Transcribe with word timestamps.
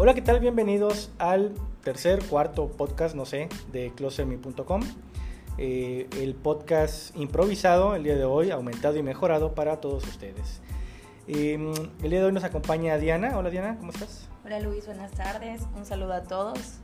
Hola, 0.00 0.14
¿qué 0.14 0.22
tal? 0.22 0.38
Bienvenidos 0.38 1.10
al 1.18 1.52
tercer, 1.82 2.22
cuarto 2.22 2.68
podcast, 2.68 3.16
no 3.16 3.26
sé, 3.26 3.48
de 3.72 3.90
closerme.com. 3.96 4.82
Eh, 5.58 6.08
el 6.18 6.36
podcast 6.36 7.16
improvisado 7.16 7.96
el 7.96 8.04
día 8.04 8.14
de 8.14 8.24
hoy, 8.24 8.52
aumentado 8.52 8.96
y 8.96 9.02
mejorado 9.02 9.56
para 9.56 9.80
todos 9.80 10.06
ustedes. 10.06 10.60
Eh, 11.26 11.54
el 12.00 12.10
día 12.10 12.20
de 12.20 12.26
hoy 12.26 12.32
nos 12.32 12.44
acompaña 12.44 12.96
Diana. 12.96 13.36
Hola 13.36 13.50
Diana, 13.50 13.76
¿cómo 13.80 13.90
estás? 13.90 14.28
Hola 14.44 14.60
Luis, 14.60 14.86
buenas 14.86 15.10
tardes. 15.10 15.62
Un 15.76 15.84
saludo 15.84 16.12
a 16.12 16.22
todos. 16.22 16.74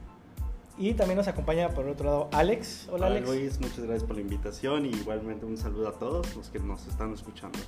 Y 0.77 0.95
también 0.95 1.17
nos 1.17 1.29
acompaña 1.29 1.69
por 1.69 1.85
el 1.85 1.93
otro 1.93 2.07
lado 2.07 2.29
Alex. 2.33 2.89
Hola, 2.89 3.07
Hola 3.07 3.07
Alex. 3.19 3.29
Luis, 3.29 3.61
muchas 3.61 3.79
gracias 3.79 4.03
por 4.03 4.17
la 4.17 4.23
invitación 4.23 4.87
y 4.87 4.89
igualmente 4.89 5.47
un 5.47 5.57
saludo 5.57 5.87
a 5.87 5.93
todos 5.93 6.35
los 6.35 6.49
que 6.49 6.59
nos 6.59 6.85
están 6.89 7.15
escuchando. 7.15 7.61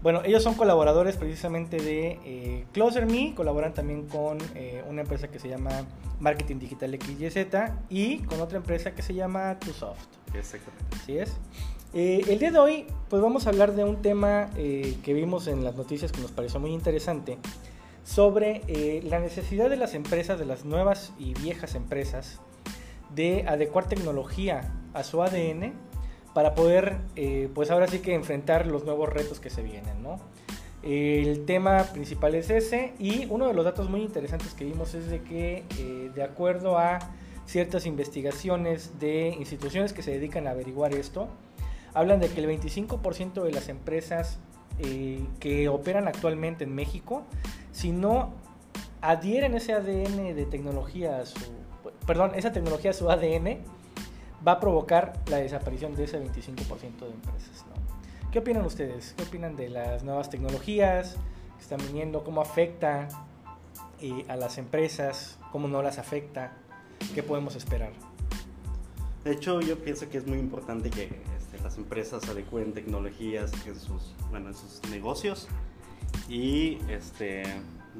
Bueno, 0.00 0.22
ellos 0.24 0.44
son 0.44 0.54
colaboradores 0.54 1.16
precisamente 1.16 1.76
de 1.78 2.20
eh, 2.24 2.66
Closer 2.72 3.06
Me, 3.06 3.34
colaboran 3.34 3.74
también 3.74 4.06
con 4.06 4.38
eh, 4.54 4.84
una 4.88 5.02
empresa 5.02 5.28
que 5.28 5.40
se 5.40 5.48
llama 5.48 5.70
Marketing 6.20 6.56
Digital 6.56 6.96
XYZ 7.02 7.46
y 7.90 8.18
con 8.18 8.40
otra 8.40 8.58
empresa 8.58 8.92
que 8.92 9.02
se 9.02 9.14
llama 9.14 9.58
TwoSoft. 9.58 10.06
Exactamente. 10.34 10.96
Así 10.96 11.18
es. 11.18 11.36
Eh, 11.94 12.22
el 12.28 12.38
día 12.38 12.52
de 12.52 12.58
hoy, 12.58 12.86
pues 13.08 13.20
vamos 13.20 13.46
a 13.46 13.50
hablar 13.50 13.74
de 13.74 13.82
un 13.82 14.00
tema 14.00 14.50
que 14.54 15.14
vimos 15.14 15.48
en 15.48 15.64
las 15.64 15.74
noticias 15.74 16.12
que 16.12 16.20
nos 16.20 16.30
pareció 16.30 16.60
muy 16.60 16.72
interesante, 16.72 17.38
sobre 18.04 19.02
la 19.04 19.18
necesidad 19.18 19.68
de 19.68 19.76
las 19.76 19.94
empresas, 19.94 20.38
de 20.38 20.46
las 20.46 20.64
nuevas 20.64 21.12
y 21.18 21.34
viejas 21.34 21.74
empresas, 21.74 22.40
de 23.14 23.44
adecuar 23.48 23.86
tecnología 23.86 24.72
a 24.94 25.02
su 25.02 25.22
ADN 25.22 25.72
para 26.38 26.54
poder, 26.54 26.98
eh, 27.16 27.48
pues 27.52 27.68
ahora 27.72 27.88
sí 27.88 27.98
que 27.98 28.14
enfrentar 28.14 28.68
los 28.68 28.84
nuevos 28.84 29.08
retos 29.08 29.40
que 29.40 29.50
se 29.50 29.60
vienen, 29.60 30.04
¿no? 30.04 30.20
El 30.84 31.44
tema 31.46 31.82
principal 31.92 32.36
es 32.36 32.48
ese 32.48 32.92
y 33.00 33.26
uno 33.28 33.48
de 33.48 33.54
los 33.54 33.64
datos 33.64 33.90
muy 33.90 34.02
interesantes 34.02 34.54
que 34.54 34.64
vimos 34.64 34.94
es 34.94 35.10
de 35.10 35.20
que 35.20 35.64
eh, 35.80 36.12
de 36.14 36.22
acuerdo 36.22 36.78
a 36.78 37.00
ciertas 37.44 37.86
investigaciones 37.86 39.00
de 39.00 39.34
instituciones 39.36 39.92
que 39.92 40.00
se 40.02 40.12
dedican 40.12 40.46
a 40.46 40.50
averiguar 40.50 40.94
esto, 40.94 41.26
hablan 41.92 42.20
de 42.20 42.28
que 42.28 42.38
el 42.38 42.46
25% 42.46 43.42
de 43.42 43.50
las 43.50 43.68
empresas 43.68 44.38
eh, 44.78 45.26
que 45.40 45.68
operan 45.68 46.06
actualmente 46.06 46.62
en 46.62 46.72
México, 46.72 47.24
si 47.72 47.90
no 47.90 48.30
adhieren 49.00 49.56
ese 49.56 49.72
ADN 49.72 50.36
de 50.36 50.46
tecnología 50.48 51.20
perdón, 52.06 52.30
esa 52.36 52.52
tecnología 52.52 52.92
a 52.92 52.94
su 52.94 53.10
ADN, 53.10 53.58
va 54.46 54.52
a 54.52 54.60
provocar 54.60 55.14
la 55.28 55.38
desaparición 55.38 55.94
de 55.94 56.04
ese 56.04 56.22
25% 56.22 57.00
de 57.00 57.10
empresas. 57.10 57.64
¿Qué 58.32 58.38
opinan 58.40 58.64
ustedes? 58.66 59.14
¿Qué 59.16 59.22
opinan 59.22 59.56
de 59.56 59.70
las 59.70 60.04
nuevas 60.04 60.28
tecnologías 60.28 61.16
que 61.56 61.62
están 61.62 61.80
viniendo? 61.86 62.24
¿Cómo 62.24 62.40
afecta 62.40 63.08
eh, 64.00 64.24
a 64.28 64.36
las 64.36 64.58
empresas? 64.58 65.38
¿Cómo 65.50 65.66
no 65.66 65.82
las 65.82 65.98
afecta? 65.98 66.52
¿Qué 67.14 67.22
podemos 67.22 67.56
esperar? 67.56 67.92
De 69.24 69.32
hecho, 69.32 69.60
yo 69.60 69.78
pienso 69.78 70.08
que 70.08 70.18
es 70.18 70.26
muy 70.26 70.38
importante 70.38 70.90
que 70.90 71.04
este, 71.38 71.58
las 71.62 71.76
empresas 71.78 72.28
adecuen 72.28 72.72
tecnologías 72.72 73.52
en 73.66 73.78
sus, 73.78 74.14
bueno, 74.30 74.48
en 74.48 74.54
sus 74.54 74.80
negocios 74.90 75.48
y 76.28 76.78
este, 76.88 77.42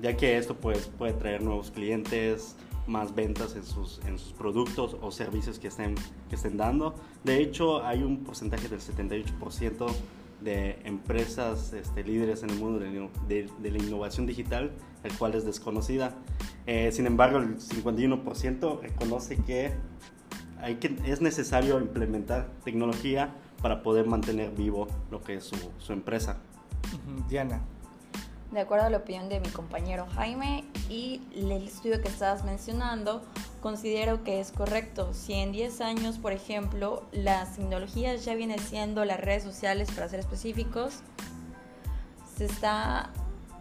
ya 0.00 0.16
que 0.16 0.36
esto 0.36 0.54
pues, 0.56 0.88
puede 0.98 1.14
traer 1.14 1.42
nuevos 1.42 1.70
clientes, 1.70 2.54
más 2.88 3.14
ventas 3.14 3.54
en 3.54 3.64
sus, 3.64 4.00
en 4.06 4.18
sus 4.18 4.32
productos 4.32 4.96
o 5.00 5.10
servicios 5.10 5.58
que 5.58 5.68
estén, 5.68 5.94
que 6.28 6.36
estén 6.36 6.56
dando. 6.56 6.94
De 7.24 7.40
hecho, 7.40 7.84
hay 7.84 8.02
un 8.02 8.24
porcentaje 8.24 8.68
del 8.68 8.80
78% 8.80 9.86
de 10.40 10.78
empresas 10.84 11.72
este, 11.72 12.04
líderes 12.04 12.42
en 12.42 12.50
el 12.50 12.58
mundo 12.58 12.78
de, 12.78 13.48
de, 13.58 13.70
la 13.70 13.78
innovación 13.78 14.26
digital, 14.26 14.72
el 15.02 15.12
cual 15.14 15.34
es 15.34 15.44
desconocida. 15.44 16.14
Eh, 16.66 16.90
sin 16.92 17.06
embargo, 17.06 17.38
el 17.38 17.58
51% 17.58 18.80
reconoce 18.80 19.36
que, 19.44 19.72
hay 20.60 20.76
que 20.76 20.96
es 21.04 21.20
necesario 21.20 21.80
implementar 21.80 22.50
tecnología 22.64 23.34
para 23.62 23.82
poder 23.82 24.06
mantener 24.06 24.52
vivo 24.52 24.86
lo 25.10 25.22
que 25.22 25.34
es 25.34 25.44
su, 25.44 25.56
su 25.78 25.92
empresa. 25.92 26.38
Diana 27.28 27.60
de 28.50 28.60
acuerdo 28.60 28.86
a 28.86 28.90
la 28.90 28.98
opinión 28.98 29.28
de 29.28 29.40
mi 29.40 29.48
compañero 29.48 30.06
Jaime 30.14 30.64
y 30.88 31.20
el 31.34 31.52
estudio 31.52 32.00
que 32.00 32.08
estabas 32.08 32.44
mencionando, 32.44 33.22
considero 33.60 34.24
que 34.24 34.40
es 34.40 34.52
correcto. 34.52 35.12
Si 35.12 35.34
en 35.34 35.52
10 35.52 35.80
años, 35.82 36.18
por 36.18 36.32
ejemplo, 36.32 37.02
las 37.12 37.56
tecnologías 37.56 38.24
ya 38.24 38.34
vienen 38.34 38.58
siendo 38.58 39.04
las 39.04 39.20
redes 39.20 39.42
sociales, 39.42 39.90
para 39.90 40.08
ser 40.08 40.20
específicos, 40.20 41.00
se 42.36 42.46
está 42.46 43.10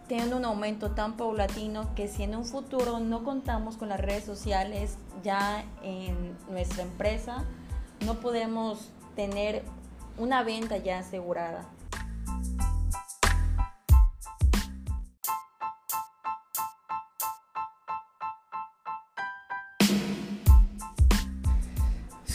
teniendo 0.08 0.38
un 0.38 0.46
aumento 0.46 0.92
tan 0.92 1.18
paulatino 1.18 1.94
que 1.96 2.08
si 2.08 2.24
en 2.24 2.36
un 2.36 2.46
futuro 2.46 3.00
no 3.00 3.24
contamos 3.24 3.75
con 3.75 3.90
las 3.90 4.00
redes 4.00 4.24
sociales 4.24 4.98
ya 5.22 5.66
en 5.84 6.38
nuestra 6.50 6.84
empresa, 6.84 7.44
no 8.06 8.16
podemos 8.22 8.90
tener 9.16 9.64
una 10.18 10.44
venta 10.44 10.78
ya 10.78 11.00
asegurada. 11.00 11.66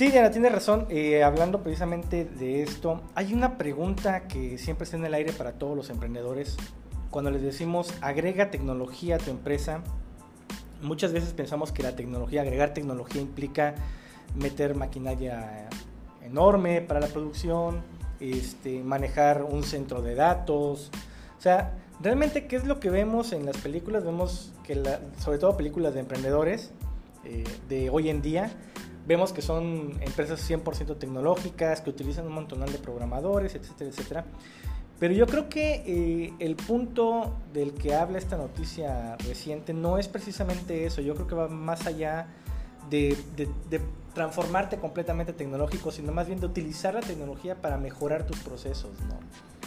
Sí, 0.02 0.10
Diana, 0.10 0.32
tiene 0.32 0.48
razón. 0.48 0.88
Eh, 0.90 1.22
hablando 1.22 1.62
precisamente 1.62 2.24
de 2.24 2.64
esto, 2.64 3.02
hay 3.14 3.34
una 3.34 3.56
pregunta 3.56 4.26
que 4.26 4.58
siempre 4.58 4.82
está 4.82 4.96
en 4.96 5.04
el 5.04 5.14
aire 5.14 5.32
para 5.32 5.52
todos 5.52 5.76
los 5.76 5.90
emprendedores. 5.90 6.56
Cuando 7.08 7.30
les 7.30 7.40
decimos 7.40 7.94
agrega 8.00 8.50
tecnología 8.50 9.14
a 9.14 9.18
tu 9.18 9.30
empresa, 9.30 9.80
muchas 10.82 11.12
veces 11.12 11.32
pensamos 11.34 11.70
que 11.70 11.84
la 11.84 11.94
tecnología, 11.94 12.42
agregar 12.42 12.74
tecnología 12.74 13.22
implica 13.22 13.76
meter 14.34 14.74
maquinaria 14.74 15.68
enorme 16.20 16.80
para 16.80 16.98
la 16.98 17.06
producción, 17.06 17.82
este, 18.18 18.82
manejar 18.82 19.44
un 19.44 19.62
centro 19.62 20.02
de 20.02 20.16
datos. 20.16 20.90
O 21.38 21.40
sea, 21.40 21.78
realmente, 22.00 22.48
¿qué 22.48 22.56
es 22.56 22.66
lo 22.66 22.80
que 22.80 22.90
vemos 22.90 23.32
en 23.32 23.46
las 23.46 23.56
películas? 23.58 24.04
Vemos 24.04 24.52
que, 24.64 24.82
sobre 25.20 25.38
todo 25.38 25.56
películas 25.56 25.94
de 25.94 26.00
emprendedores 26.00 26.72
eh, 27.24 27.44
de 27.68 27.88
hoy 27.88 28.08
en 28.08 28.20
día, 28.20 28.50
Vemos 29.06 29.32
que 29.32 29.42
son 29.42 29.98
empresas 30.00 30.48
100% 30.48 30.96
tecnológicas, 30.98 31.80
que 31.80 31.90
utilizan 31.90 32.26
un 32.26 32.34
montón 32.34 32.60
de 32.60 32.78
programadores, 32.78 33.54
etcétera, 33.54 33.90
etcétera. 33.90 34.24
Pero 35.02 35.14
yo 35.14 35.26
creo 35.26 35.48
que 35.48 35.82
eh, 35.84 36.32
el 36.38 36.54
punto 36.54 37.36
del 37.52 37.72
que 37.72 37.92
habla 37.92 38.18
esta 38.18 38.36
noticia 38.36 39.16
reciente 39.16 39.74
no 39.74 39.98
es 39.98 40.06
precisamente 40.06 40.86
eso. 40.86 41.00
Yo 41.00 41.16
creo 41.16 41.26
que 41.26 41.34
va 41.34 41.48
más 41.48 41.88
allá 41.88 42.28
de, 42.88 43.16
transformarte 44.14 44.76
completamente 44.76 45.32
tecnológico, 45.32 45.90
sino 45.90 46.12
más 46.12 46.28
bien 46.28 46.38
de 46.38 46.46
utilizar 46.46 46.94
la 46.94 47.00
tecnología 47.00 47.60
para 47.60 47.78
mejorar 47.78 48.26
tus 48.26 48.38
procesos. 48.38 48.92
¿no? 49.08 49.18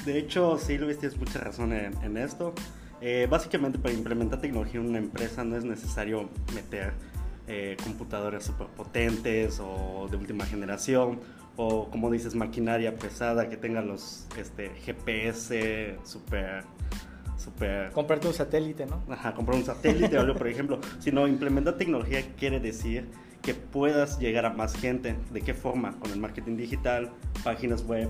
De 0.05 0.17
hecho, 0.19 0.57
sí, 0.57 0.77
Luis, 0.77 0.99
tienes 0.99 1.17
mucha 1.17 1.39
razón 1.39 1.73
en, 1.73 2.15
esto. 2.15 2.53
Eh, 3.01 3.27
básicamente, 3.29 3.77
para 3.77 3.93
implementar 3.93 4.39
tecnología 4.39 4.79
en 4.79 4.87
una 4.87 4.99
empresa 4.99 5.43
no 5.43 5.57
es 5.57 5.65
necesario 5.65 6.29
meter 6.53 6.93
eh, 7.47 7.77
computadoras 7.83 8.43
super 8.43 8.67
potentes 8.67 9.59
o 9.59 10.07
de 10.09 10.17
última 10.17 10.45
generación 10.45 11.19
o 11.57 11.89
como 11.89 12.11
dices 12.11 12.35
maquinaria 12.35 12.95
pesada 12.95 13.49
que 13.49 13.57
tenga 13.57 13.81
los 13.81 14.27
este, 14.37 14.69
GPS 14.83 15.97
super 16.03 16.63
super 17.37 17.91
comprarte 17.91 18.27
un 18.27 18.33
satélite 18.33 18.85
no 18.85 19.03
ajá 19.09 19.33
comprar 19.33 19.57
un 19.57 19.65
satélite 19.65 20.17
o 20.17 20.21
algo 20.21 20.35
por 20.35 20.47
ejemplo 20.47 20.79
sino 20.99 21.27
implementar 21.27 21.77
tecnología 21.77 22.23
quiere 22.37 22.59
decir 22.59 23.09
que 23.45 23.53
puedas 23.53 24.17
llegar 24.17 24.47
a 24.47 24.49
más 24.49 24.75
gente. 24.75 25.15
De 25.31 25.41
qué 25.41 25.53
forma 25.53 25.99
con 25.99 26.11
el 26.11 26.19
marketing 26.19 26.57
digital 26.57 27.11
páginas 27.43 27.85
web 27.85 28.09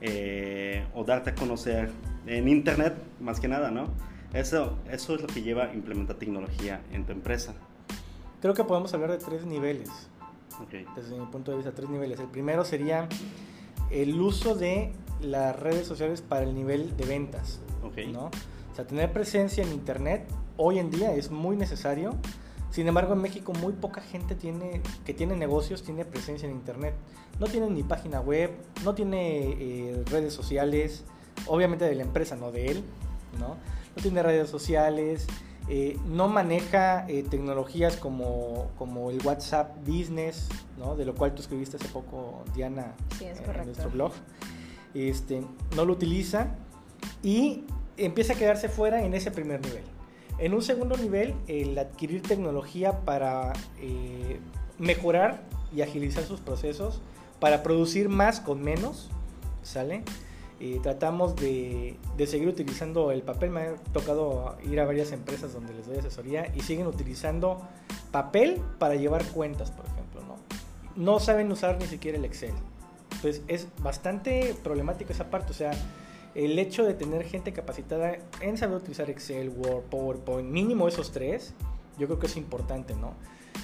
eh, 0.00 0.86
o 0.94 1.02
darte 1.02 1.30
a 1.30 1.34
conocer 1.34 1.90
en 2.26 2.46
internet 2.46 2.94
más 3.18 3.40
que 3.40 3.48
nada 3.48 3.70
no 3.70 3.88
eso 4.34 4.78
eso 4.90 5.14
es 5.14 5.22
lo 5.22 5.26
que 5.26 5.40
lleva 5.40 5.64
a 5.64 5.74
implementar 5.74 6.16
tecnología 6.16 6.82
en 6.92 7.06
tu 7.06 7.12
empresa 7.12 7.54
creo 8.40 8.54
que 8.54 8.64
podemos 8.64 8.92
hablar 8.94 9.10
de 9.10 9.18
tres 9.18 9.44
niveles. 9.44 9.90
Desde 10.94 11.18
mi 11.18 11.26
punto 11.26 11.50
de 11.50 11.58
vista, 11.58 11.72
tres 11.72 11.90
niveles. 11.90 12.18
El 12.18 12.28
primero 12.28 12.64
sería 12.64 13.08
el 13.90 14.18
uso 14.20 14.54
de 14.54 14.92
las 15.20 15.58
redes 15.58 15.86
sociales 15.86 16.22
para 16.22 16.44
el 16.44 16.54
nivel 16.54 16.96
de 16.96 17.04
ventas. 17.04 17.60
¿no? 18.12 18.26
O 18.26 18.74
sea, 18.74 18.86
tener 18.86 19.12
presencia 19.12 19.62
en 19.62 19.72
Internet 19.72 20.28
hoy 20.56 20.78
en 20.78 20.90
día 20.90 21.14
es 21.14 21.30
muy 21.30 21.56
necesario. 21.56 22.14
Sin 22.70 22.88
embargo, 22.88 23.14
en 23.14 23.20
México 23.20 23.52
muy 23.54 23.72
poca 23.72 24.00
gente 24.00 24.34
tiene, 24.34 24.82
que 25.04 25.14
tiene 25.14 25.36
negocios 25.36 25.82
tiene 25.82 26.04
presencia 26.04 26.48
en 26.48 26.54
Internet. 26.54 26.94
No 27.38 27.46
tienen 27.46 27.74
ni 27.74 27.82
página 27.82 28.20
web, 28.20 28.50
no 28.84 28.94
tiene 28.94 29.56
eh, 29.58 30.02
redes 30.06 30.34
sociales, 30.34 31.04
obviamente 31.46 31.84
de 31.84 31.94
la 31.94 32.02
empresa, 32.02 32.36
no 32.36 32.50
de 32.50 32.66
él. 32.66 32.84
¿no? 33.38 33.56
no 33.96 34.02
tiene 34.02 34.22
redes 34.22 34.50
sociales, 34.50 35.26
eh, 35.68 35.98
no 36.06 36.28
maneja 36.28 37.06
eh, 37.08 37.24
tecnologías 37.28 37.96
como, 37.96 38.70
como, 38.78 39.10
el 39.10 39.20
WhatsApp 39.26 39.76
Business, 39.84 40.48
¿no? 40.78 40.94
de 40.94 41.04
lo 41.04 41.14
cual 41.14 41.34
tú 41.34 41.42
escribiste 41.42 41.76
hace 41.76 41.88
poco, 41.88 42.44
Diana, 42.54 42.94
en 43.20 43.64
nuestro 43.66 43.90
blog. 43.90 44.12
Este, 44.94 45.42
no 45.74 45.84
lo 45.84 45.92
utiliza 45.92 46.54
y 47.22 47.64
empieza 47.96 48.34
a 48.34 48.36
quedarse 48.36 48.68
fuera 48.68 49.02
en 49.04 49.14
ese 49.14 49.30
primer 49.30 49.60
nivel. 49.60 49.82
En 50.38 50.54
un 50.54 50.62
segundo 50.62 50.96
nivel, 50.96 51.34
el 51.48 51.76
adquirir 51.78 52.22
tecnología 52.22 53.00
para 53.00 53.52
eh, 53.80 54.38
mejorar 54.78 55.42
y 55.74 55.82
agilizar 55.82 56.24
sus 56.24 56.40
procesos, 56.40 57.00
para 57.40 57.62
producir 57.62 58.08
más 58.08 58.40
con 58.40 58.62
menos, 58.62 59.10
¿sale? 59.62 60.04
Eh, 60.58 60.80
tratamos 60.82 61.36
de, 61.36 61.96
de, 62.16 62.26
seguir 62.26 62.48
utilizando 62.48 63.10
el 63.10 63.22
papel. 63.22 63.50
Me 63.50 63.60
ha 63.60 63.74
tocado 63.92 64.56
ir 64.64 64.80
a 64.80 64.86
varias 64.86 65.12
empresas 65.12 65.52
donde 65.52 65.74
les 65.74 65.86
doy 65.86 65.98
asesoría 65.98 66.50
y 66.54 66.60
siguen 66.60 66.86
utilizando 66.86 67.60
papel 68.10 68.62
para 68.78 68.94
llevar 68.94 69.24
cuentas, 69.26 69.70
por 69.70 69.84
ejemplo. 69.86 70.22
No, 70.22 70.36
no 70.96 71.20
saben 71.20 71.52
usar 71.52 71.78
ni 71.78 71.86
siquiera 71.86 72.16
el 72.16 72.24
Excel. 72.24 72.54
Entonces 73.16 73.42
es 73.48 73.68
bastante 73.82 74.54
problemático 74.62 75.12
esa 75.12 75.28
parte. 75.30 75.50
O 75.50 75.54
sea, 75.54 75.72
el 76.34 76.58
hecho 76.58 76.84
de 76.84 76.94
tener 76.94 77.24
gente 77.24 77.52
capacitada 77.52 78.16
en 78.40 78.58
saber 78.58 78.76
utilizar 78.76 79.10
Excel, 79.10 79.50
Word, 79.50 79.84
PowerPoint, 79.84 80.48
mínimo 80.48 80.86
esos 80.88 81.12
tres, 81.12 81.54
yo 81.98 82.06
creo 82.06 82.18
que 82.18 82.26
es 82.26 82.36
importante, 82.36 82.94
¿no? 82.94 83.14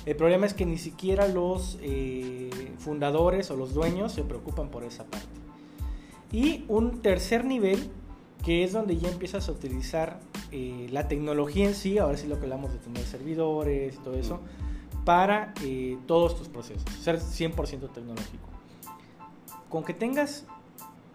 El 0.07 0.17
problema 0.17 0.47
es 0.47 0.55
que 0.55 0.65
ni 0.65 0.79
siquiera 0.79 1.29
los 1.29 1.79
eh, 1.83 2.51
fundadores 2.79 3.51
o 3.51 3.57
los 3.57 3.75
dueños 3.75 4.13
se 4.13 4.23
preocupan 4.23 4.71
por 4.71 4.85
esa 4.85 5.05
parte. 5.05 5.42
Y 6.33 6.65
un 6.69 7.03
tercer 7.03 7.45
nivel, 7.45 7.91
que 8.43 8.65
es 8.65 8.73
donde 8.73 8.97
ya 8.97 9.11
empiezas 9.11 9.49
a 9.49 9.53
utilizar 9.53 10.19
eh, 10.51 10.89
la 10.91 11.07
tecnología 11.07 11.67
en 11.67 11.75
sí, 11.75 11.99
ahora 11.99 12.17
sí 12.17 12.27
lo 12.27 12.39
que 12.39 12.45
hablamos 12.45 12.73
de 12.73 12.79
tener 12.79 13.05
servidores 13.05 13.95
y 13.95 13.99
todo 13.99 14.15
eso, 14.15 14.41
para 15.05 15.53
eh, 15.63 15.99
todos 16.07 16.37
tus 16.37 16.49
procesos, 16.49 16.85
ser 17.01 17.21
100% 17.21 17.93
tecnológico. 17.93 18.49
Con 19.69 19.85
que 19.85 19.95
tengas 19.95 20.47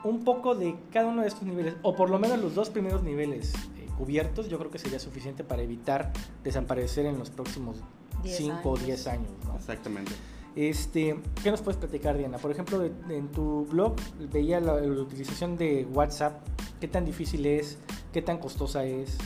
un 0.04 0.24
poco 0.24 0.56
de 0.56 0.76
cada 0.92 1.08
uno 1.08 1.24
de 1.24 1.28
estos 1.28 1.44
niveles, 1.44 1.76
o 1.82 1.96
por 1.96 2.10
lo 2.10 2.20
menos 2.20 2.40
los 2.40 2.54
dos 2.54 2.70
primeros 2.70 3.04
niveles 3.04 3.54
eh, 3.78 3.88
cubiertos, 3.98 4.50
yo 4.50 4.60
creo 4.60 4.70
que 4.70 4.80
sería 4.80 5.00
suficiente 5.00 5.44
para 5.44 5.64
evitar 5.64 6.14
desaparecer 6.44 7.06
en 7.06 7.18
los 7.18 7.30
próximos 7.30 7.78
5 8.24 8.70
o 8.70 8.78
10 8.78 9.08
años. 9.08 9.32
Exactamente. 9.56 10.12
Este, 10.58 11.16
¿Qué 11.44 11.52
nos 11.52 11.62
puedes 11.62 11.78
platicar, 11.78 12.18
Diana? 12.18 12.40
Por 12.40 12.50
ejemplo, 12.50 12.84
en 12.84 13.28
tu 13.32 13.68
blog 13.68 13.96
veía 14.34 14.60
la, 14.60 14.74
la, 14.82 15.02
utilización 15.04 15.56
de 15.56 15.86
WhatsApp. 15.86 16.42
¿Qué 16.82 16.88
tan 16.88 17.06
difícil 17.06 17.46
es? 17.46 17.78
¿Qué 18.12 18.24
tan 18.24 18.40
costosa 18.40 18.84
es? 18.84 19.20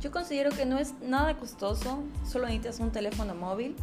Yo 0.00 0.10
considero 0.10 0.50
que 0.50 0.66
no 0.66 0.76
es 0.80 0.94
nada 1.00 1.36
costoso, 1.36 2.02
solo 2.26 2.46
necesitas 2.46 2.80
un 2.80 2.90
teléfono 2.90 3.36
móvil. 3.36 3.76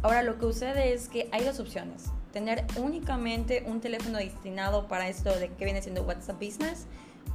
Ahora 0.00 0.22
lo 0.22 0.38
que 0.38 0.46
sucede 0.46 0.94
es 0.94 1.10
que 1.10 1.28
hay 1.30 1.44
dos 1.44 1.60
opciones. 1.60 2.06
Tener 2.32 2.64
únicamente 2.78 3.62
un 3.66 3.82
teléfono 3.82 4.16
destinado 4.16 4.88
para 4.88 5.10
esto 5.10 5.28
de 5.38 5.50
que 5.50 5.66
viene 5.66 5.82
siendo 5.82 6.04
WhatsApp 6.04 6.42
Business 6.42 6.86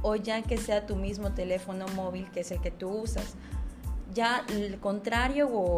o 0.02 0.16
ya 0.16 0.42
que 0.42 0.56
sea 0.56 0.86
tu 0.86 0.96
mismo 0.96 1.32
teléfono 1.32 1.86
móvil 1.94 2.28
que 2.32 2.40
es 2.40 2.50
el 2.50 2.60
que 2.60 2.72
tú 2.72 2.88
usas. 2.88 3.36
Ya 4.12 4.44
el 4.48 4.80
contrario 4.80 5.48
o 5.48 5.76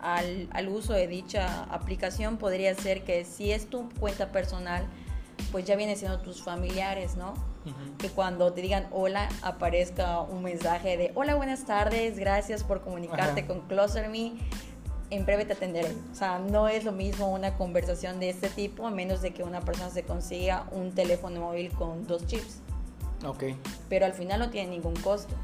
al, 0.00 0.48
al, 0.52 0.68
uso 0.68 0.92
de 0.92 1.06
dicha 1.06 1.64
aplicación 1.64 2.36
podría 2.36 2.74
ser 2.74 3.04
que 3.04 3.24
si 3.24 3.52
es 3.52 3.68
tu 3.68 3.88
cuenta 4.00 4.30
personal, 4.32 4.86
pues 5.52 5.64
ya 5.64 5.76
viene 5.76 5.96
siendo 5.96 6.20
tus 6.20 6.42
familiares, 6.42 7.16
¿no? 7.16 7.32
Uh 7.64 7.70
-huh. 7.70 7.96
Que 7.98 8.08
cuando 8.08 8.52
te 8.52 8.62
digan 8.62 8.86
hola 8.90 9.28
aparezca 9.42 10.20
un 10.20 10.42
mensaje 10.42 10.96
de 10.96 11.12
hola, 11.14 11.34
buenas 11.34 11.64
tardes, 11.64 12.18
gracias 12.18 12.64
por 12.64 12.82
comunicarte 12.82 13.40
Ajá. 13.40 13.48
con 13.48 13.60
CloserMe, 13.62 14.34
en 15.10 15.24
breve 15.24 15.44
te 15.44 15.54
atenderé. 15.54 15.94
O 16.12 16.14
sea, 16.14 16.38
no 16.38 16.68
es 16.68 16.84
lo 16.84 16.92
mismo 16.92 17.32
una 17.32 17.56
conversación 17.56 18.20
de 18.20 18.30
este 18.30 18.48
tipo 18.48 18.86
a 18.86 18.90
menos 18.90 19.22
de 19.22 19.32
que 19.32 19.42
una 19.42 19.60
persona 19.60 19.90
se 19.90 20.02
consiga 20.02 20.66
un 20.72 20.92
teléfono 20.92 21.40
móvil 21.40 21.70
con 21.72 22.06
dos 22.06 22.26
chips. 22.26 22.60
Ok. 23.24 23.44
Pero 23.88 24.06
al 24.06 24.12
final 24.12 24.40
no 24.40 24.50
tiene 24.50 24.70
ningún 24.70 24.94
costo. 24.96 25.34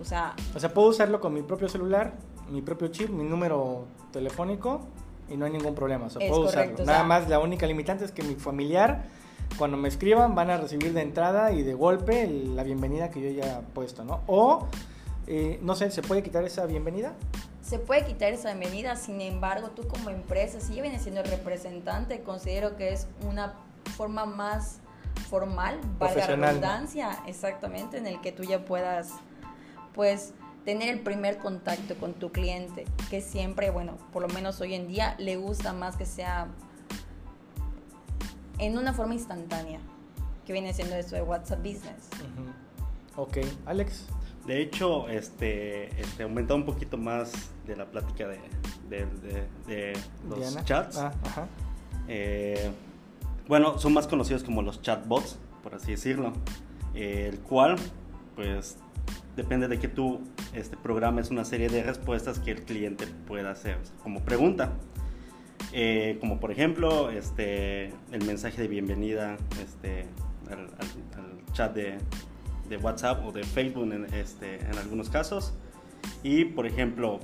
O 0.00 0.04
sea, 0.04 0.34
o 0.54 0.58
sea, 0.58 0.72
puedo 0.72 0.88
usarlo 0.88 1.20
con 1.20 1.34
mi 1.34 1.42
propio 1.42 1.68
celular, 1.68 2.14
mi 2.50 2.62
propio 2.62 2.88
chip, 2.88 3.10
mi 3.10 3.24
número 3.24 3.86
telefónico 4.12 4.82
y 5.28 5.36
no 5.36 5.44
hay 5.44 5.52
ningún 5.52 5.74
problema. 5.74 6.06
O 6.06 6.10
sea, 6.10 6.26
puedo 6.28 6.46
correcto, 6.46 6.82
usarlo. 6.82 6.86
Nada 6.86 6.98
o 6.98 7.02
sea, 7.02 7.04
más 7.04 7.28
la 7.28 7.38
única 7.38 7.66
limitante 7.66 8.04
es 8.04 8.12
que 8.12 8.22
mi 8.22 8.34
familiar, 8.34 9.04
cuando 9.56 9.76
me 9.76 9.88
escriban, 9.88 10.34
van 10.34 10.50
a 10.50 10.56
recibir 10.56 10.92
de 10.92 11.02
entrada 11.02 11.52
y 11.52 11.62
de 11.62 11.74
golpe 11.74 12.26
la 12.28 12.64
bienvenida 12.64 13.10
que 13.10 13.20
yo 13.22 13.30
ya 13.30 13.60
he 13.60 13.62
puesto, 13.74 14.04
¿no? 14.04 14.20
O, 14.26 14.66
eh, 15.26 15.58
no 15.62 15.74
sé, 15.76 15.90
¿se 15.90 16.02
puede 16.02 16.22
quitar 16.22 16.44
esa 16.44 16.66
bienvenida? 16.66 17.14
Se 17.62 17.78
puede 17.78 18.04
quitar 18.04 18.32
esa 18.32 18.52
bienvenida, 18.52 18.96
sin 18.96 19.20
embargo, 19.20 19.68
tú 19.68 19.86
como 19.86 20.10
empresa, 20.10 20.60
si 20.60 20.74
ya 20.74 20.82
vienes 20.82 21.02
siendo 21.02 21.22
representante, 21.22 22.20
considero 22.22 22.76
que 22.76 22.92
es 22.92 23.06
una 23.28 23.54
forma 23.96 24.24
más 24.24 24.80
formal, 25.28 25.78
valga 25.98 26.26
la 26.26 26.46
redundancia, 26.48 27.20
exactamente, 27.26 27.98
en 27.98 28.08
el 28.08 28.20
que 28.20 28.32
tú 28.32 28.42
ya 28.42 28.64
puedas, 28.64 29.12
pues, 29.94 30.32
tener 30.64 30.88
el 30.88 31.00
primer 31.00 31.38
contacto 31.38 31.96
con 31.96 32.14
tu 32.14 32.30
cliente, 32.30 32.84
que 33.08 33.20
siempre, 33.20 33.70
bueno, 33.70 33.96
por 34.12 34.22
lo 34.22 34.28
menos 34.28 34.60
hoy 34.60 34.74
en 34.74 34.88
día 34.88 35.16
le 35.18 35.36
gusta 35.36 35.72
más 35.72 35.96
que 35.96 36.06
sea 36.06 36.48
en 38.58 38.76
una 38.76 38.92
forma 38.92 39.14
instantánea, 39.14 39.80
que 40.46 40.52
viene 40.52 40.72
siendo 40.74 40.96
esto 40.96 41.16
de 41.16 41.22
WhatsApp 41.22 41.60
Business. 41.60 42.08
Uh 42.20 42.40
-huh. 42.40 43.22
Ok, 43.22 43.38
Alex. 43.66 44.06
De 44.46 44.60
hecho, 44.62 45.08
este, 45.08 46.00
este 46.00 46.22
aumentó 46.22 46.54
un 46.56 46.64
poquito 46.64 46.96
más 46.96 47.32
de 47.66 47.76
la 47.76 47.86
plática 47.86 48.26
de, 48.26 48.38
de, 48.88 49.06
de, 49.06 49.46
de 49.66 49.92
los 50.28 50.38
Diana. 50.38 50.64
chats. 50.64 50.96
Ah, 50.96 51.12
ajá. 51.24 51.46
Eh, 52.08 52.70
bueno, 53.46 53.78
son 53.78 53.92
más 53.92 54.06
conocidos 54.06 54.42
como 54.42 54.62
los 54.62 54.80
chatbots, 54.82 55.38
por 55.62 55.74
así 55.74 55.92
decirlo, 55.92 56.32
eh, 56.94 57.28
el 57.30 57.40
cual, 57.40 57.76
pues, 58.34 58.76
depende 59.36 59.68
de 59.68 59.78
que 59.78 59.88
tú 59.88 60.20
este, 60.54 60.76
programes 60.76 61.30
una 61.30 61.44
serie 61.44 61.68
de 61.68 61.82
respuestas 61.82 62.38
que 62.38 62.50
el 62.50 62.62
cliente 62.62 63.06
pueda 63.26 63.50
hacer 63.50 63.78
como 64.02 64.20
pregunta. 64.20 64.72
Eh, 65.72 66.16
como 66.20 66.40
por 66.40 66.50
ejemplo 66.50 67.10
este, 67.10 67.92
el 68.10 68.24
mensaje 68.26 68.62
de 68.62 68.66
bienvenida 68.66 69.36
este, 69.62 70.06
al, 70.50 70.58
al, 70.58 70.64
al 70.66 71.52
chat 71.52 71.74
de, 71.74 71.98
de, 72.68 72.76
WhatsApp 72.78 73.24
o 73.24 73.30
de 73.30 73.44
Facebook 73.44 73.92
en, 73.92 74.06
este, 74.14 74.56
en 74.56 74.78
algunos 74.78 75.10
casos. 75.10 75.52
Y 76.22 76.46
por 76.46 76.66
ejemplo, 76.66 77.20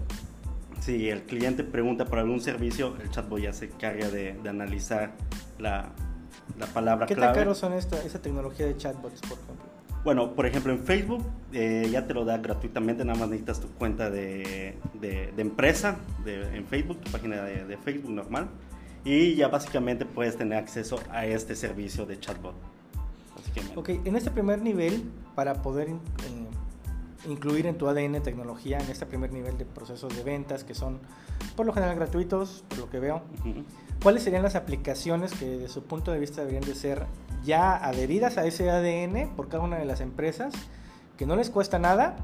si 0.80 1.08
el 1.08 1.22
cliente 1.22 1.64
pregunta 1.64 2.04
por 2.04 2.18
algún 2.18 2.40
servicio, 2.40 2.96
el 3.02 3.10
chatbot 3.10 3.40
ya 3.40 3.52
se 3.52 3.66
encarga 3.66 4.10
de, 4.10 4.34
de 4.34 4.48
analizar 4.48 5.12
la, 5.58 5.92
la 6.58 6.66
palabra 6.66 7.06
¿Qué 7.06 7.14
clave. 7.14 7.32
tan 7.32 7.42
caros 7.42 7.58
son 7.58 7.72
esta, 7.72 8.02
esa 8.04 8.20
tecnología 8.20 8.66
de 8.66 8.76
chatbots, 8.76 9.20
por 9.22 9.38
ejemplo? 9.38 9.65
Bueno, 10.06 10.36
por 10.36 10.46
ejemplo, 10.46 10.72
en 10.72 10.84
Facebook 10.84 11.24
eh, 11.52 11.88
ya 11.90 12.06
te 12.06 12.14
lo 12.14 12.24
da 12.24 12.38
gratuitamente, 12.38 13.04
nada 13.04 13.18
más 13.18 13.28
necesitas 13.28 13.58
tu 13.58 13.66
cuenta 13.70 14.08
de, 14.08 14.78
de, 14.94 15.32
de 15.34 15.42
empresa 15.42 15.96
de, 16.24 16.56
en 16.56 16.64
Facebook, 16.64 17.00
tu 17.00 17.10
página 17.10 17.42
de, 17.42 17.76
Facebook 17.78 18.12
normal, 18.12 18.46
y 19.04 19.34
ya 19.34 19.48
básicamente 19.48 20.06
puedes 20.06 20.36
tener 20.36 20.58
acceso 20.58 21.00
a 21.10 21.26
este 21.26 21.56
servicio 21.56 22.06
de 22.06 22.20
chatbot. 22.20 22.54
Ok, 23.74 23.88
en 24.04 24.14
este 24.14 24.30
primer 24.30 24.62
nivel, 24.62 25.02
para 25.34 25.60
poder 25.60 25.88
eh, 25.88 27.28
incluir 27.28 27.66
en 27.66 27.76
tu 27.76 27.88
ADN 27.88 28.22
tecnología, 28.22 28.78
en 28.78 28.88
este 28.88 29.06
primer 29.06 29.32
nivel 29.32 29.58
de 29.58 29.64
procesos 29.64 30.16
de 30.16 30.22
ventas, 30.22 30.62
que 30.62 30.76
son 30.76 31.00
por 31.56 31.66
lo 31.66 31.72
general 31.72 31.96
gratuitos, 31.96 32.62
por 32.68 32.78
lo 32.78 32.90
que 32.90 33.00
veo, 33.00 33.22
uh 33.44 33.48
-huh. 33.48 33.64
¿cuáles 34.04 34.22
serían 34.22 34.44
las 34.44 34.54
aplicaciones 34.54 35.32
que 35.32 35.46
de 35.46 35.68
su 35.68 35.82
punto 35.82 36.12
de 36.12 36.20
vista 36.20 36.42
deberían 36.42 36.62
de 36.62 36.76
ser 36.76 37.06
ya 37.46 37.76
adheridas 37.76 38.36
a 38.36 38.44
ese 38.44 38.70
ADN 38.70 39.34
por 39.34 39.48
cada 39.48 39.62
una 39.62 39.78
de 39.78 39.86
las 39.86 40.02
empresas, 40.02 40.52
que 41.16 41.24
no 41.24 41.36
les 41.36 41.48
cuesta 41.48 41.78
nada 41.78 42.16